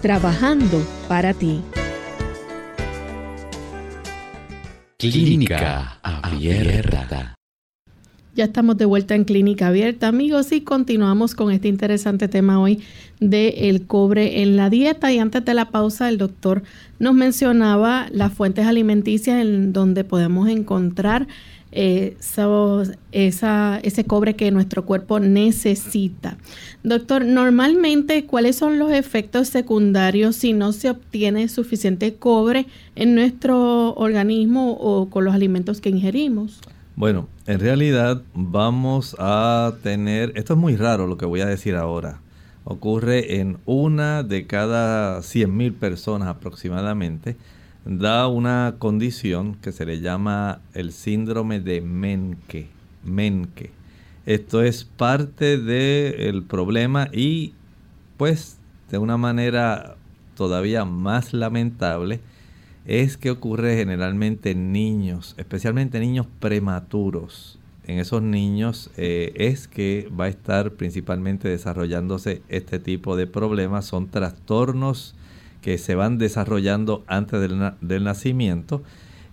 [0.00, 1.60] trabajando para ti.
[4.98, 7.34] Clínica Abierta.
[8.34, 12.82] Ya estamos de vuelta en Clínica Abierta, amigos, y continuamos con este interesante tema hoy
[13.18, 15.12] de el cobre en la dieta.
[15.12, 16.62] Y antes de la pausa, el doctor
[16.98, 21.26] nos mencionaba las fuentes alimenticias en donde podemos encontrar
[21.72, 22.16] eh,
[23.12, 26.36] esa, ese cobre que nuestro cuerpo necesita.
[26.82, 32.66] Doctor, normalmente, ¿cuáles son los efectos secundarios si no se obtiene suficiente cobre
[32.96, 36.60] en nuestro organismo o con los alimentos que ingerimos?
[36.96, 41.76] Bueno, en realidad vamos a tener, esto es muy raro lo que voy a decir
[41.76, 42.20] ahora,
[42.64, 47.36] ocurre en una de cada 100 mil personas aproximadamente,
[47.84, 52.68] da una condición que se le llama el síndrome de Menke.
[53.04, 53.70] Menke.
[54.26, 57.54] Esto es parte del problema y
[58.16, 58.58] pues
[58.90, 59.96] de una manera
[60.36, 62.20] todavía más lamentable
[62.84, 67.58] es que ocurre generalmente en niños, especialmente niños prematuros.
[67.86, 73.86] En esos niños eh, es que va a estar principalmente desarrollándose este tipo de problemas.
[73.86, 75.14] Son trastornos
[75.60, 78.82] que se van desarrollando antes del, nacimiento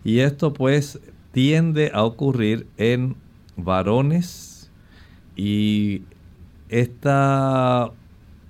[0.03, 0.99] y esto pues
[1.31, 3.15] tiende a ocurrir en
[3.55, 4.69] varones
[5.35, 6.01] y
[6.69, 7.91] esta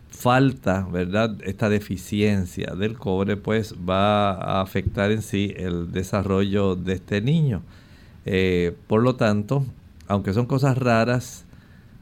[0.09, 1.37] falta, ¿verdad?
[1.43, 7.61] Esta deficiencia del cobre pues va a afectar en sí el desarrollo de este niño.
[8.25, 9.63] Eh, por lo tanto,
[10.07, 11.46] aunque son cosas raras,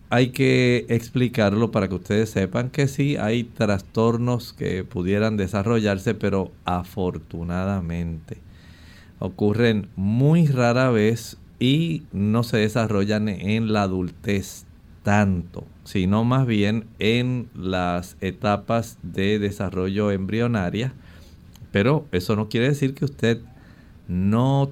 [0.09, 6.51] hay que explicarlo para que ustedes sepan que sí hay trastornos que pudieran desarrollarse, pero
[6.63, 8.37] afortunadamente
[9.19, 14.65] ocurren muy rara vez y no se desarrollan en la adultez
[15.03, 20.93] tanto, sino más bien en las etapas de desarrollo embrionaria.
[21.71, 23.41] Pero eso no quiere decir que usted
[24.07, 24.71] no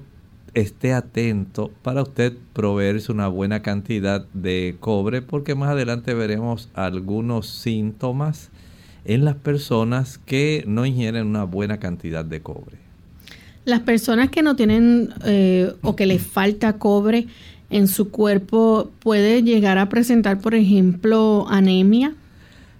[0.54, 7.48] esté atento para usted proveerse una buena cantidad de cobre porque más adelante veremos algunos
[7.48, 8.50] síntomas
[9.04, 12.78] en las personas que no ingieren una buena cantidad de cobre.
[13.64, 17.26] Las personas que no tienen eh, o que les falta cobre
[17.70, 22.14] en su cuerpo puede llegar a presentar, por ejemplo, anemia.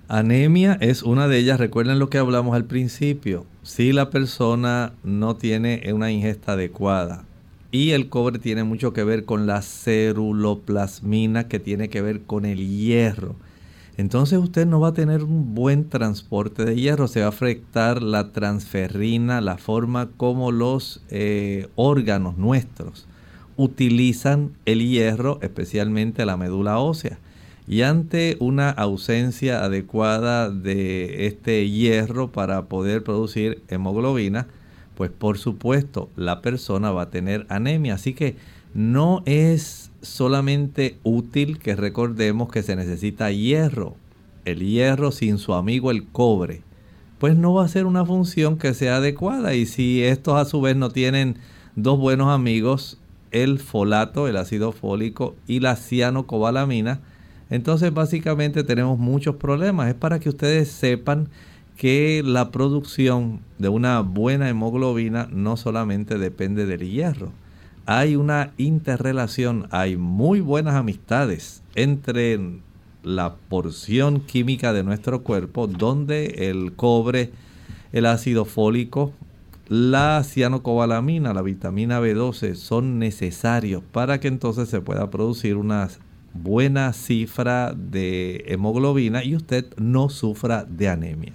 [0.08, 1.58] Anemia es una de ellas.
[1.58, 3.46] Recuerden lo que hablamos al principio.
[3.62, 7.24] Si la persona no tiene una ingesta adecuada,
[7.74, 12.44] y el cobre tiene mucho que ver con la ceruloplasmina, que tiene que ver con
[12.44, 13.34] el hierro.
[13.96, 18.00] Entonces usted no va a tener un buen transporte de hierro, se va a afectar
[18.00, 23.08] la transferrina, la forma como los eh, órganos nuestros
[23.56, 27.18] utilizan el hierro, especialmente la médula ósea.
[27.66, 34.46] Y ante una ausencia adecuada de este hierro para poder producir hemoglobina,
[34.96, 37.94] pues por supuesto la persona va a tener anemia.
[37.94, 38.36] Así que
[38.74, 43.96] no es solamente útil que recordemos que se necesita hierro.
[44.44, 46.62] El hierro sin su amigo el cobre,
[47.18, 49.54] pues no va a ser una función que sea adecuada.
[49.54, 51.38] Y si estos a su vez no tienen
[51.76, 52.98] dos buenos amigos,
[53.30, 57.00] el folato, el ácido fólico y la cianocobalamina,
[57.50, 59.88] entonces básicamente tenemos muchos problemas.
[59.88, 61.28] Es para que ustedes sepan
[61.76, 67.32] que la producción de una buena hemoglobina no solamente depende del hierro.
[67.86, 72.40] Hay una interrelación, hay muy buenas amistades entre
[73.02, 77.32] la porción química de nuestro cuerpo donde el cobre,
[77.92, 79.12] el ácido fólico,
[79.68, 85.88] la cianocobalamina, la vitamina B12 son necesarios para que entonces se pueda producir una
[86.34, 91.32] buena cifra de hemoglobina y usted no sufra de anemia.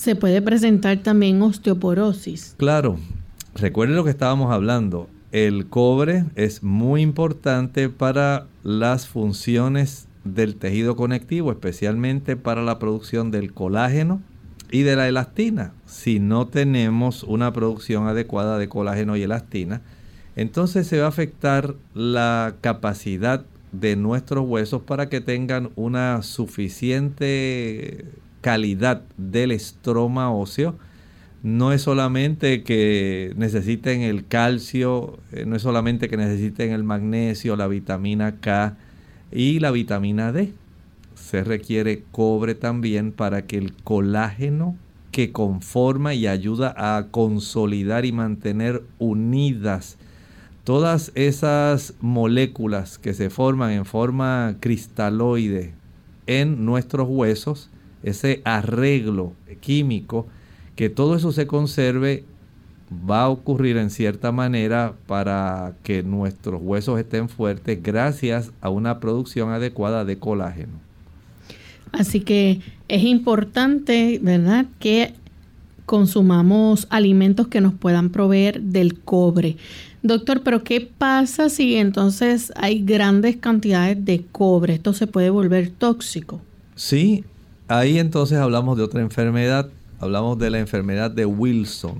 [0.00, 2.54] Se puede presentar también osteoporosis.
[2.56, 2.98] Claro,
[3.54, 5.10] recuerde lo que estábamos hablando.
[5.30, 13.30] El cobre es muy importante para las funciones del tejido conectivo, especialmente para la producción
[13.30, 14.22] del colágeno
[14.70, 15.74] y de la elastina.
[15.84, 19.82] Si no tenemos una producción adecuada de colágeno y elastina,
[20.34, 28.06] entonces se va a afectar la capacidad de nuestros huesos para que tengan una suficiente
[28.40, 30.76] calidad del estroma óseo.
[31.42, 37.56] No es solamente que necesiten el calcio, eh, no es solamente que necesiten el magnesio,
[37.56, 38.76] la vitamina K
[39.32, 40.52] y la vitamina D.
[41.14, 44.76] Se requiere cobre también para que el colágeno
[45.12, 49.96] que conforma y ayuda a consolidar y mantener unidas
[50.64, 55.74] todas esas moléculas que se forman en forma cristaloide
[56.26, 57.70] en nuestros huesos,
[58.02, 60.26] ese arreglo químico,
[60.76, 62.24] que todo eso se conserve,
[63.08, 68.98] va a ocurrir en cierta manera para que nuestros huesos estén fuertes gracias a una
[68.98, 70.72] producción adecuada de colágeno.
[71.92, 75.14] Así que es importante, ¿verdad?, que
[75.86, 79.56] consumamos alimentos que nos puedan proveer del cobre.
[80.02, 84.74] Doctor, pero ¿qué pasa si entonces hay grandes cantidades de cobre?
[84.74, 86.40] ¿Esto se puede volver tóxico?
[86.76, 87.24] Sí,
[87.70, 91.98] Ahí entonces hablamos de otra enfermedad, hablamos de la enfermedad de Wilson.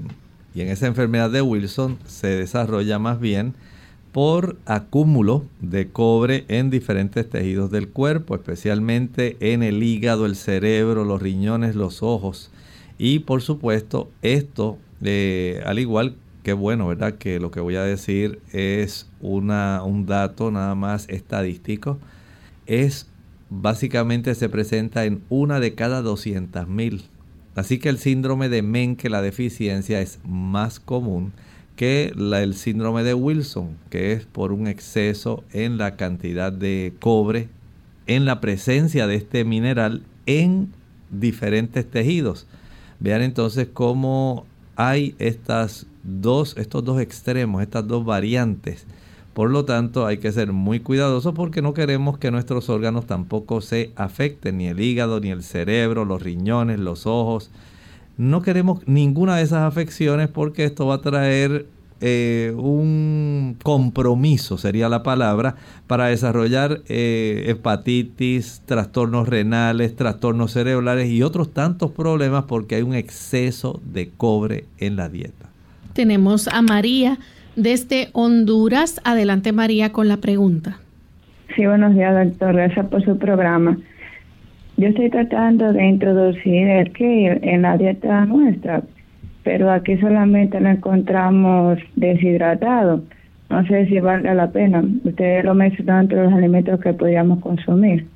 [0.53, 3.55] Y en esa enfermedad de Wilson se desarrolla más bien
[4.11, 11.05] por acúmulo de cobre en diferentes tejidos del cuerpo, especialmente en el hígado, el cerebro,
[11.05, 12.51] los riñones, los ojos.
[12.99, 17.15] Y por supuesto, esto, eh, al igual que bueno, ¿verdad?
[17.15, 22.01] Que lo que voy a decir es una, un dato nada más estadístico,
[22.67, 23.10] es
[23.51, 27.03] básicamente se presenta en una de cada 200 mil.
[27.57, 31.33] Así que el síndrome de Menke, la deficiencia, es más común
[31.77, 37.49] que el síndrome de Wilson, que es por un exceso en la cantidad de cobre,
[38.07, 40.69] en la presencia de este mineral en
[41.11, 42.47] diferentes tejidos.
[43.01, 44.47] Vean entonces cómo
[44.77, 48.87] hay estas dos, estos dos extremos, estas dos variantes
[49.35, 53.61] por lo tanto, hay que ser muy cuidadosos porque no queremos que nuestros órganos tampoco
[53.61, 57.51] se afecten, ni el hígado, ni el cerebro, los riñones, los ojos.
[58.19, 61.67] No queremos ninguna de esas afecciones porque esto va a traer
[62.03, 65.57] eh, un compromiso, sería la palabra,
[65.87, 72.95] para desarrollar eh, hepatitis, trastornos renales, trastornos cerebrales y otros tantos problemas porque hay un
[72.95, 75.51] exceso de cobre en la dieta.
[75.93, 77.19] Tenemos a María
[77.57, 79.01] desde Honduras.
[79.05, 80.79] Adelante María con la pregunta.
[81.55, 83.77] Sí, buenos días doctor, gracias por su programa.
[84.77, 88.83] Yo estoy tratando de introducir el que en la dieta nuestra,
[89.43, 93.03] pero aquí solamente lo encontramos deshidratado.
[93.51, 94.83] No sé si vale la pena.
[95.05, 98.07] Ustedes lo mencionó entre los alimentos que podríamos consumir.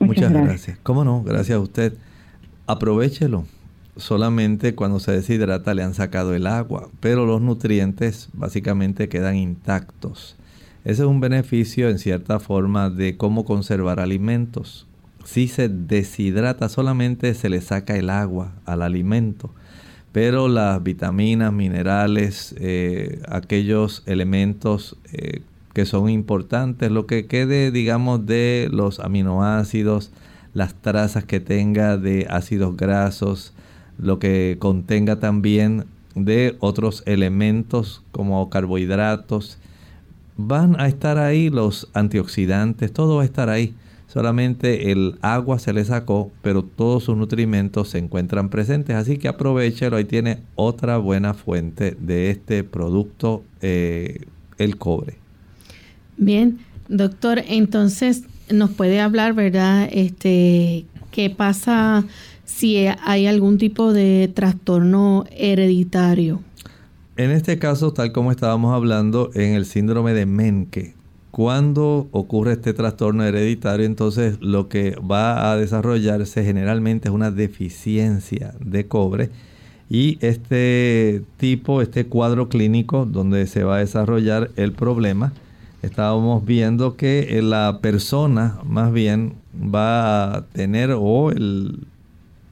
[0.00, 0.48] Muchas, gracias.
[0.48, 0.78] gracias.
[0.82, 1.22] ¿Cómo no?
[1.22, 1.92] Gracias a usted.
[2.66, 3.44] Aprovechelo
[3.96, 10.36] solamente cuando se deshidrata le han sacado el agua, pero los nutrientes básicamente quedan intactos.
[10.84, 14.86] Ese es un beneficio en cierta forma de cómo conservar alimentos.
[15.24, 19.50] Si se deshidrata, solamente se le saca el agua al alimento.
[20.12, 25.40] Pero las vitaminas, minerales, eh, aquellos elementos eh,
[25.72, 30.12] que son importantes, lo que quede, digamos, de los aminoácidos,
[30.52, 33.54] las trazas que tenga de ácidos grasos,
[33.98, 35.84] lo que contenga también
[36.14, 39.58] de otros elementos como carbohidratos,
[40.36, 43.74] van a estar ahí los antioxidantes, todo va a estar ahí.
[44.06, 48.94] Solamente el agua se le sacó, pero todos sus nutrimentos se encuentran presentes.
[48.94, 54.20] Así que aprovechelo, ahí tiene otra buena fuente de este producto, eh,
[54.58, 55.16] el cobre.
[56.16, 58.22] Bien, doctor, entonces
[58.52, 59.88] nos puede hablar, ¿verdad?
[59.90, 62.04] Este, ¿qué pasa
[62.44, 66.40] si hay algún tipo de trastorno hereditario?
[67.16, 70.94] En este caso, tal como estábamos hablando, en el síndrome de Menke,
[71.30, 78.54] cuando ocurre este trastorno hereditario, entonces lo que va a desarrollarse generalmente es una deficiencia
[78.60, 79.30] de cobre
[79.90, 85.32] y este tipo, este cuadro clínico donde se va a desarrollar el problema,
[85.82, 91.86] estábamos viendo que la persona más bien va a tener o el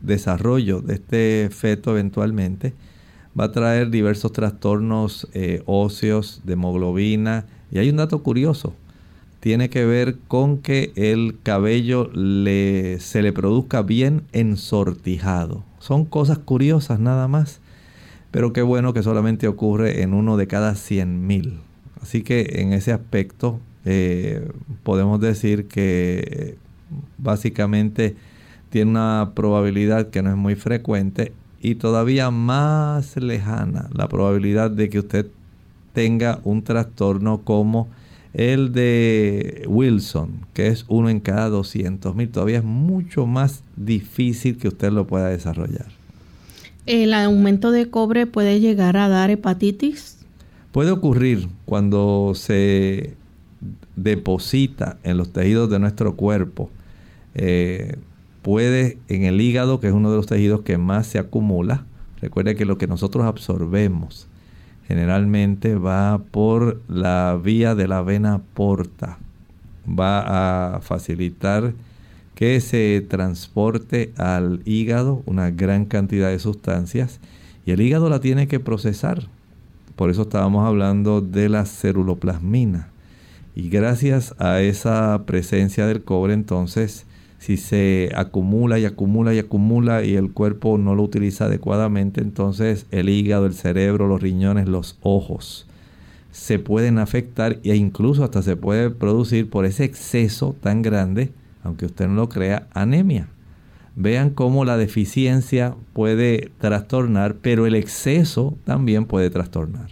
[0.03, 2.75] desarrollo de este feto eventualmente
[3.39, 8.75] va a traer diversos trastornos eh, óseos de hemoglobina y hay un dato curioso
[9.43, 15.65] tiene que ver con que el cabello le, se le produzca bien ensortijado.
[15.81, 17.59] Son cosas curiosas nada más,
[18.31, 21.59] pero qué bueno que solamente ocurre en uno de cada 100 mil.
[22.01, 24.49] Así que en ese aspecto eh,
[24.85, 26.57] podemos decir que
[27.19, 28.15] básicamente
[28.73, 34.89] tiene una probabilidad que no es muy frecuente y todavía más lejana la probabilidad de
[34.89, 35.27] que usted
[35.93, 37.89] tenga un trastorno como
[38.33, 42.31] el de Wilson, que es uno en cada 200 mil.
[42.31, 45.89] Todavía es mucho más difícil que usted lo pueda desarrollar.
[46.87, 50.25] ¿El aumento de cobre puede llegar a dar hepatitis?
[50.73, 53.17] Puede ocurrir cuando se
[53.97, 56.71] deposita en los tejidos de nuestro cuerpo.
[57.35, 57.97] Eh,
[58.43, 61.85] puede en el hígado, que es uno de los tejidos que más se acumula.
[62.21, 64.29] Recuerde que lo que nosotros absorbemos
[64.87, 69.19] generalmente va por la vía de la vena porta.
[69.89, 71.73] Va a facilitar
[72.35, 77.21] que se transporte al hígado una gran cantidad de sustancias
[77.65, 79.29] y el hígado la tiene que procesar
[79.97, 82.89] por eso estábamos hablando de la ceruloplasmina.
[83.55, 87.05] Y gracias a esa presencia del cobre, entonces,
[87.43, 92.87] si se acumula y acumula y acumula y el cuerpo no lo utiliza adecuadamente, entonces
[92.93, 95.67] el hígado, el cerebro, los riñones, los ojos
[96.31, 101.33] se pueden afectar e incluso hasta se puede producir por ese exceso tan grande,
[101.65, 103.27] aunque usted no lo crea, anemia.
[103.97, 109.91] Vean cómo la deficiencia puede trastornar, pero el exceso también puede trastornar.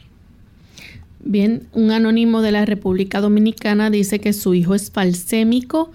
[1.18, 5.90] Bien, un anónimo de la República Dominicana dice que su hijo es falsémico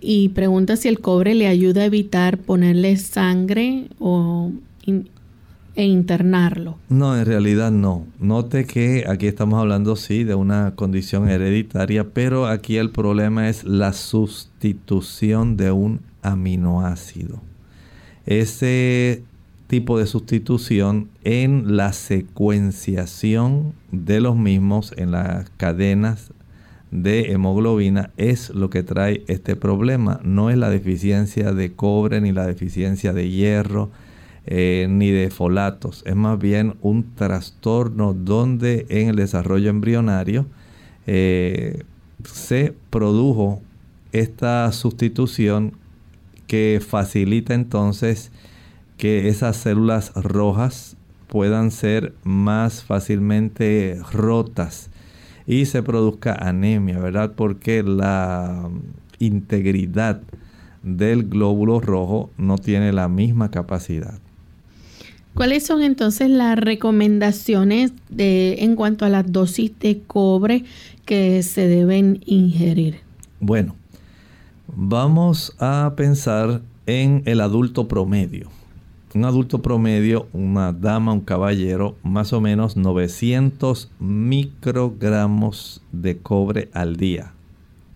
[0.00, 4.52] y pregunta si el cobre le ayuda a evitar ponerle sangre o
[5.76, 6.78] e internarlo.
[6.88, 8.06] No, en realidad no.
[8.18, 13.62] Note que aquí estamos hablando sí de una condición hereditaria, pero aquí el problema es
[13.64, 17.42] la sustitución de un aminoácido.
[18.24, 19.22] Ese
[19.66, 26.32] tipo de sustitución en la secuenciación de los mismos en las cadenas
[26.90, 30.20] de hemoglobina es lo que trae este problema.
[30.22, 33.90] No es la deficiencia de cobre ni la deficiencia de hierro
[34.46, 36.02] eh, ni de folatos.
[36.06, 40.46] Es más bien un trastorno donde en el desarrollo embrionario
[41.06, 41.82] eh,
[42.24, 43.60] se produjo
[44.12, 45.72] esta sustitución
[46.46, 48.30] que facilita entonces
[48.96, 54.90] que esas células rojas puedan ser más fácilmente rotas
[55.46, 57.32] y se produzca anemia, ¿verdad?
[57.36, 58.68] Porque la
[59.18, 60.20] integridad
[60.82, 64.18] del glóbulo rojo no tiene la misma capacidad.
[65.34, 70.64] ¿Cuáles son entonces las recomendaciones de, en cuanto a las dosis de cobre
[71.04, 73.00] que se deben ingerir?
[73.38, 73.74] Bueno,
[74.74, 78.50] Vamos a pensar en el adulto promedio.
[79.16, 86.96] Un adulto promedio, una dama, un caballero, más o menos 900 microgramos de cobre al
[86.96, 87.32] día.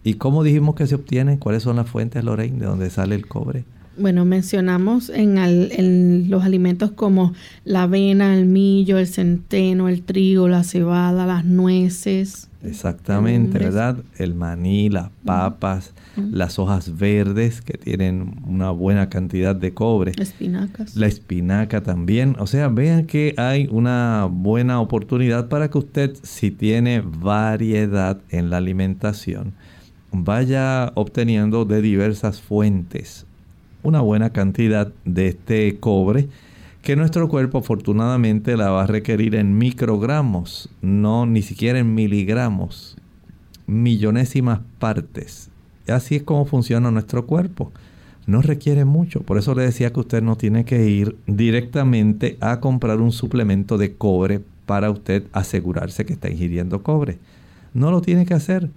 [0.02, 1.38] ¿Y cómo dijimos que se obtiene?
[1.38, 3.64] ¿Cuáles son las fuentes, Lorraine, de donde sale el cobre?
[4.00, 7.34] Bueno, mencionamos en, los alimentos como
[7.64, 12.48] la avena, el millo, el centeno, el trigo, la cebada, las nueces.
[12.62, 13.98] Exactamente, ¿verdad?
[14.16, 20.12] El maní, las papas, las hojas verdes que tienen una buena cantidad de cobre.
[20.16, 20.96] Espinacas.
[20.96, 22.36] La espinaca también.
[22.38, 28.48] O sea, vean que hay una buena oportunidad para que usted, si tiene variedad en
[28.48, 29.52] la alimentación,
[30.10, 33.26] vaya obteniendo de diversas fuentes
[33.82, 36.28] una buena cantidad de este cobre
[36.82, 42.96] que nuestro cuerpo afortunadamente la va a requerir en microgramos, no ni siquiera en miligramos,
[43.66, 45.50] millonésimas partes.
[45.88, 47.72] Así es como funciona nuestro cuerpo.
[48.26, 52.60] No requiere mucho, por eso le decía que usted no tiene que ir directamente a
[52.60, 57.18] comprar un suplemento de cobre para usted asegurarse que está ingiriendo cobre.
[57.74, 58.70] No lo tiene que hacer.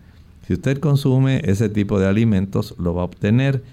[0.47, 3.63] Si usted consume ese tipo de alimentos, lo va a obtener.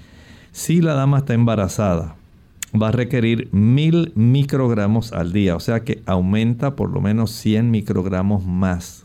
[0.53, 2.17] Si la dama está embarazada,
[2.81, 7.71] va a requerir mil microgramos al día, o sea que aumenta por lo menos 100
[7.71, 9.05] microgramos más,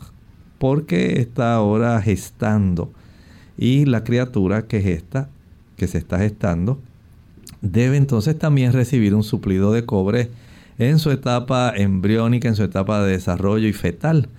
[0.58, 2.92] porque está ahora gestando
[3.58, 5.30] y la criatura que gesta,
[5.78, 6.80] que se está gestando,
[7.62, 10.30] debe entonces también recibir un suplido de cobre
[10.78, 14.30] en su etapa embriónica, en su etapa de desarrollo y fetal.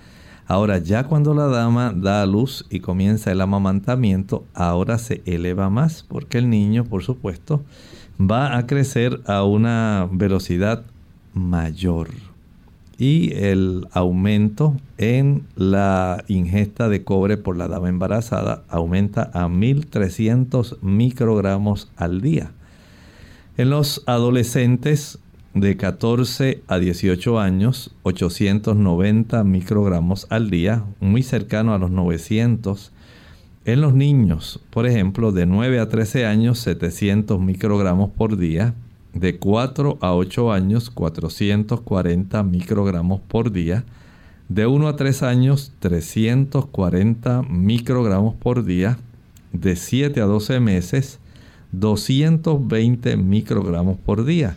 [0.49, 5.71] Ahora, ya cuando la dama da a luz y comienza el amamantamiento, ahora se eleva
[5.71, 7.65] más, porque el niño, por supuesto,
[8.21, 10.85] va a crecer a una velocidad
[11.35, 12.11] mayor.
[12.97, 20.79] Y el aumento en la ingesta de cobre por la dama embarazada aumenta a 1300
[20.81, 22.53] microgramos al día.
[23.59, 25.19] En los adolescentes
[25.57, 32.93] de 14 a 18 años, 890 microgramos al día, muy cercano a los 900
[33.65, 38.75] en los niños, por ejemplo, de 9 a 13 años, 700 microgramos por día.
[39.15, 43.85] De 4 a 8 años, 440 microgramos por día.
[44.49, 48.99] De 1 a 3 años, 340 microgramos por día.
[49.53, 51.19] De 7 a 12 meses,
[51.73, 54.57] 220 microgramos por día.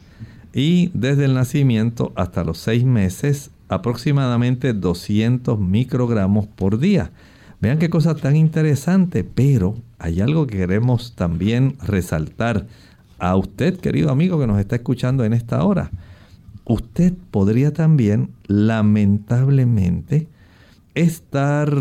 [0.54, 7.12] Y desde el nacimiento hasta los 6 meses, aproximadamente 200 microgramos por día.
[7.62, 12.68] Vean qué cosa tan interesante, pero hay algo que queremos también resaltar
[13.20, 15.92] a usted, querido amigo que nos está escuchando en esta hora.
[16.66, 20.28] Usted podría también, lamentablemente,
[20.96, 21.76] estar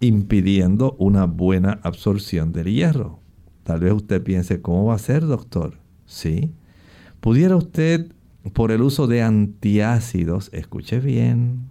[0.00, 3.20] impidiendo una buena absorción del hierro.
[3.62, 5.74] Tal vez usted piense, ¿cómo va a ser, doctor?
[6.06, 6.50] Sí.
[7.22, 8.10] ¿Pudiera usted,
[8.52, 11.68] por el uso de antiácidos, escuche bien,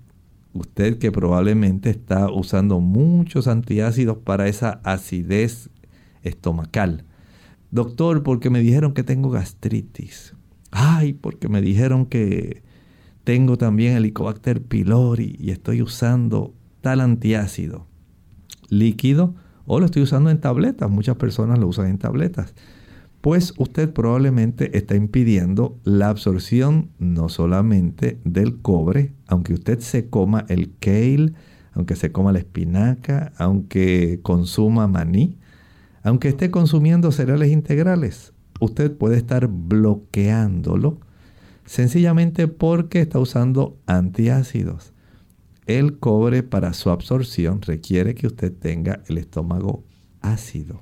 [0.54, 5.70] usted que probablemente está usando muchos antiácidos para esa acidez
[6.24, 7.04] estomacal.
[7.70, 10.36] Doctor, porque me dijeron que tengo gastritis.
[10.72, 12.64] Ay, porque me dijeron que
[13.26, 17.88] tengo también Helicobacter pylori y estoy usando tal antiácido
[18.70, 19.36] líquido
[19.66, 20.90] o lo estoy usando en tabletas.
[20.90, 22.56] Muchas personas lo usan en tabletas
[23.22, 30.46] pues usted probablemente está impidiendo la absorción no solamente del cobre, aunque usted se coma
[30.50, 31.34] el kale,
[31.74, 35.38] aunque se coma la espinaca, aunque consuma maní,
[36.04, 41.00] aunque esté consumiendo cereales integrales, usted puede estar bloqueándolo
[41.66, 44.94] sencillamente porque está usando antiácidos.
[45.68, 49.84] El cobre para su absorción requiere que usted tenga el estómago
[50.22, 50.82] ácido.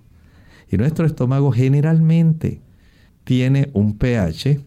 [0.72, 2.62] Y nuestro estómago generalmente
[3.24, 4.60] tiene un pH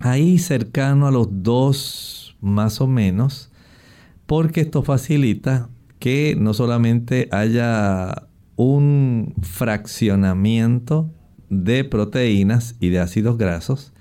[0.00, 3.50] ahí cercano a los 2 más o menos,
[4.26, 5.68] porque esto facilita
[5.98, 11.10] que no solamente haya un fraccionamiento
[11.50, 13.92] de proteínas y de ácidos grasos,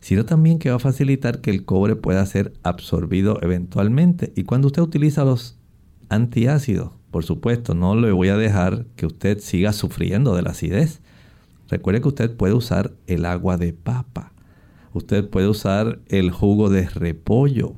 [0.00, 4.32] sino también que va a facilitar que el cobre pueda ser absorbido eventualmente.
[4.36, 5.58] Y cuando usted utiliza los
[6.08, 11.00] antiácidos, por supuesto, no le voy a dejar que usted siga sufriendo de la acidez.
[11.68, 14.32] Recuerde que usted puede usar el agua de papa.
[14.92, 17.74] Usted puede usar el jugo de repollo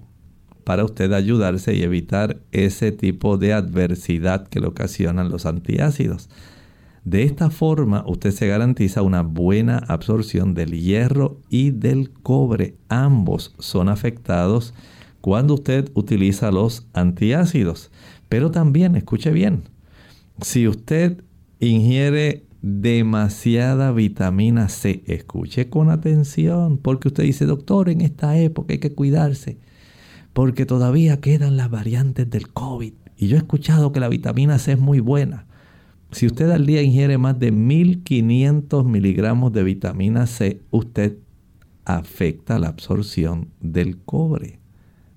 [0.64, 6.28] para usted ayudarse y evitar ese tipo de adversidad que le ocasionan los antiácidos.
[7.04, 12.76] De esta forma usted se garantiza una buena absorción del hierro y del cobre.
[12.88, 14.74] Ambos son afectados
[15.20, 17.90] cuando usted utiliza los antiácidos.
[18.30, 19.64] Pero también, escuche bien,
[20.40, 21.24] si usted
[21.58, 28.78] ingiere demasiada vitamina C, escuche con atención, porque usted dice, doctor, en esta época hay
[28.78, 29.58] que cuidarse,
[30.32, 32.92] porque todavía quedan las variantes del COVID.
[33.16, 35.46] Y yo he escuchado que la vitamina C es muy buena.
[36.12, 41.18] Si usted al día ingiere más de 1500 miligramos de vitamina C, usted
[41.84, 44.59] afecta la absorción del cobre.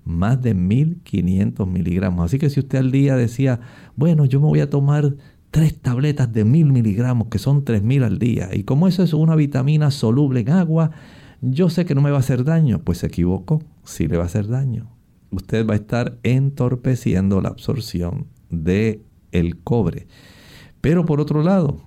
[0.04, 2.24] Más de 1500 miligramos.
[2.24, 3.60] Así que si usted al día decía,
[3.96, 5.16] bueno, yo me voy a tomar
[5.50, 9.36] tres tabletas de 1000 miligramos, que son 3000 al día, y como eso es una
[9.36, 10.90] vitamina soluble en agua,
[11.40, 12.80] yo sé que no me va a hacer daño.
[12.82, 14.90] Pues se equivocó, sí le va a hacer daño.
[15.30, 19.02] Usted va a estar entorpeciendo la absorción del
[19.32, 20.06] el cobre.
[20.80, 21.82] Pero por otro lado,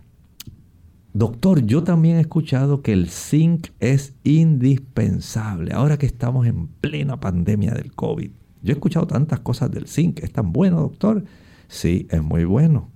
[1.18, 5.74] doctor, yo también he escuchado que el zinc es indispensable.
[5.74, 8.32] Ahora que estamos en plena pandemia del COVID.
[8.62, 10.20] Yo he escuchado tantas cosas del zinc.
[10.20, 11.24] ¿Es tan bueno, doctor?
[11.68, 12.92] Sí, es muy bueno.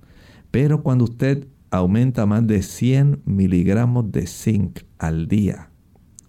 [0.50, 5.70] Pero cuando usted aumenta más de 100 miligramos de zinc al día,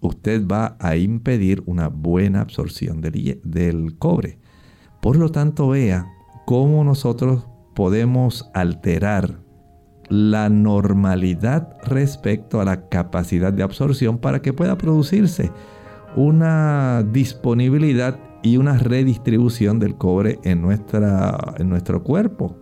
[0.00, 4.38] usted va a impedir una buena absorción del, del cobre.
[5.00, 6.06] Por lo tanto, vea
[6.46, 9.44] cómo nosotros podemos alterar
[10.08, 15.50] la normalidad respecto a la capacidad de absorción para que pueda producirse
[16.16, 22.58] una disponibilidad y una redistribución del cobre en, nuestra, en nuestro cuerpo.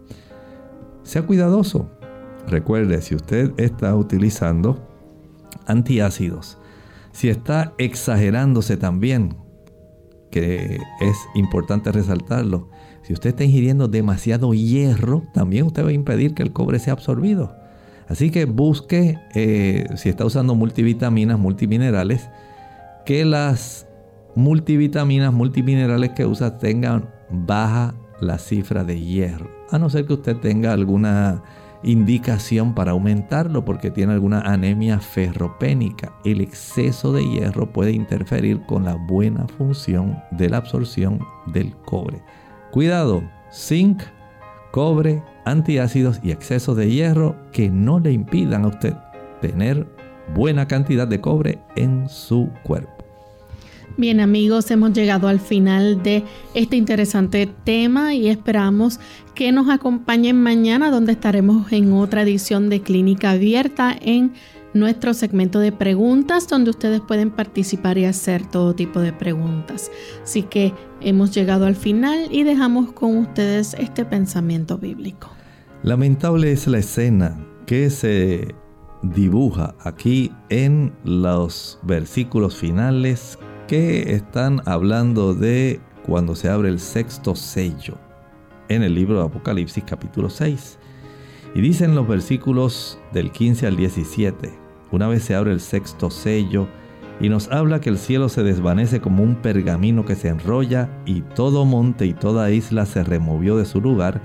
[1.02, 1.90] Sea cuidadoso.
[2.46, 4.88] Recuerde, si usted está utilizando
[5.66, 6.58] antiácidos,
[7.12, 9.36] si está exagerándose también,
[10.30, 12.70] que es importante resaltarlo,
[13.02, 16.92] si usted está ingiriendo demasiado hierro, también usted va a impedir que el cobre sea
[16.92, 17.56] absorbido.
[18.08, 22.28] Así que busque, eh, si está usando multivitaminas, multiminerales,
[23.04, 23.86] que las
[24.34, 29.50] multivitaminas, multiminerales que usa tengan baja la cifra de hierro.
[29.70, 31.42] A no ser que usted tenga alguna
[31.82, 36.12] indicación para aumentarlo porque tiene alguna anemia ferropénica.
[36.24, 42.22] El exceso de hierro puede interferir con la buena función de la absorción del cobre.
[42.72, 44.00] Cuidado, zinc,
[44.70, 48.94] cobre, antiácidos y exceso de hierro que no le impidan a usted
[49.42, 49.86] tener
[50.34, 53.04] buena cantidad de cobre en su cuerpo.
[53.98, 59.00] Bien amigos, hemos llegado al final de este interesante tema y esperamos
[59.34, 64.32] que nos acompañen mañana donde estaremos en otra edición de Clínica Abierta en
[64.74, 69.90] nuestro segmento de preguntas donde ustedes pueden participar y hacer todo tipo de preguntas.
[70.22, 75.30] Así que hemos llegado al final y dejamos con ustedes este pensamiento bíblico.
[75.82, 78.54] Lamentable es la escena que se
[79.02, 87.34] dibuja aquí en los versículos finales que están hablando de cuando se abre el sexto
[87.34, 87.98] sello
[88.68, 90.78] en el libro de Apocalipsis capítulo 6.
[91.54, 94.61] Y dicen los versículos del 15 al 17,
[94.92, 96.68] una vez se abre el sexto sello
[97.20, 101.22] y nos habla que el cielo se desvanece como un pergamino que se enrolla y
[101.22, 104.20] todo monte y toda isla se removió de su lugar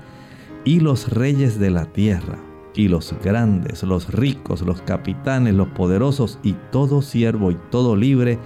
[0.64, 2.38] y los reyes de la tierra
[2.74, 8.38] y los grandes, los ricos, los capitanes, los poderosos y todo siervo y todo libre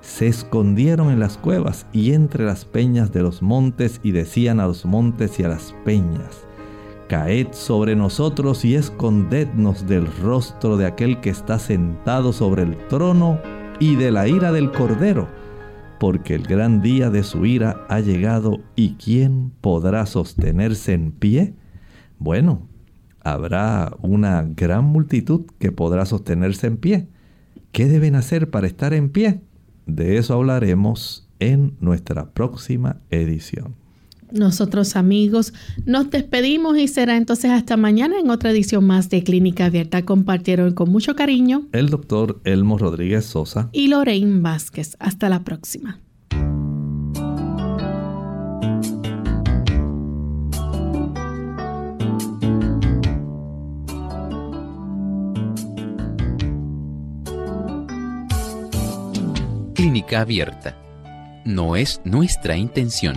[0.00, 4.66] se escondieron en las cuevas y entre las peñas de los montes y decían a
[4.66, 6.47] los montes y a las peñas,
[7.08, 13.40] Caed sobre nosotros y escondednos del rostro de aquel que está sentado sobre el trono
[13.80, 15.26] y de la ira del Cordero,
[15.98, 21.54] porque el gran día de su ira ha llegado y ¿quién podrá sostenerse en pie?
[22.18, 22.68] Bueno,
[23.20, 27.08] habrá una gran multitud que podrá sostenerse en pie.
[27.72, 29.40] ¿Qué deben hacer para estar en pie?
[29.86, 33.77] De eso hablaremos en nuestra próxima edición.
[34.32, 35.54] Nosotros amigos
[35.86, 40.04] nos despedimos y será entonces hasta mañana en otra edición más de Clínica Abierta.
[40.04, 44.96] Compartieron con mucho cariño el doctor Elmo Rodríguez Sosa y Lorraine Vázquez.
[44.98, 46.00] Hasta la próxima.
[59.74, 60.76] Clínica Abierta.
[61.44, 63.16] No es nuestra intención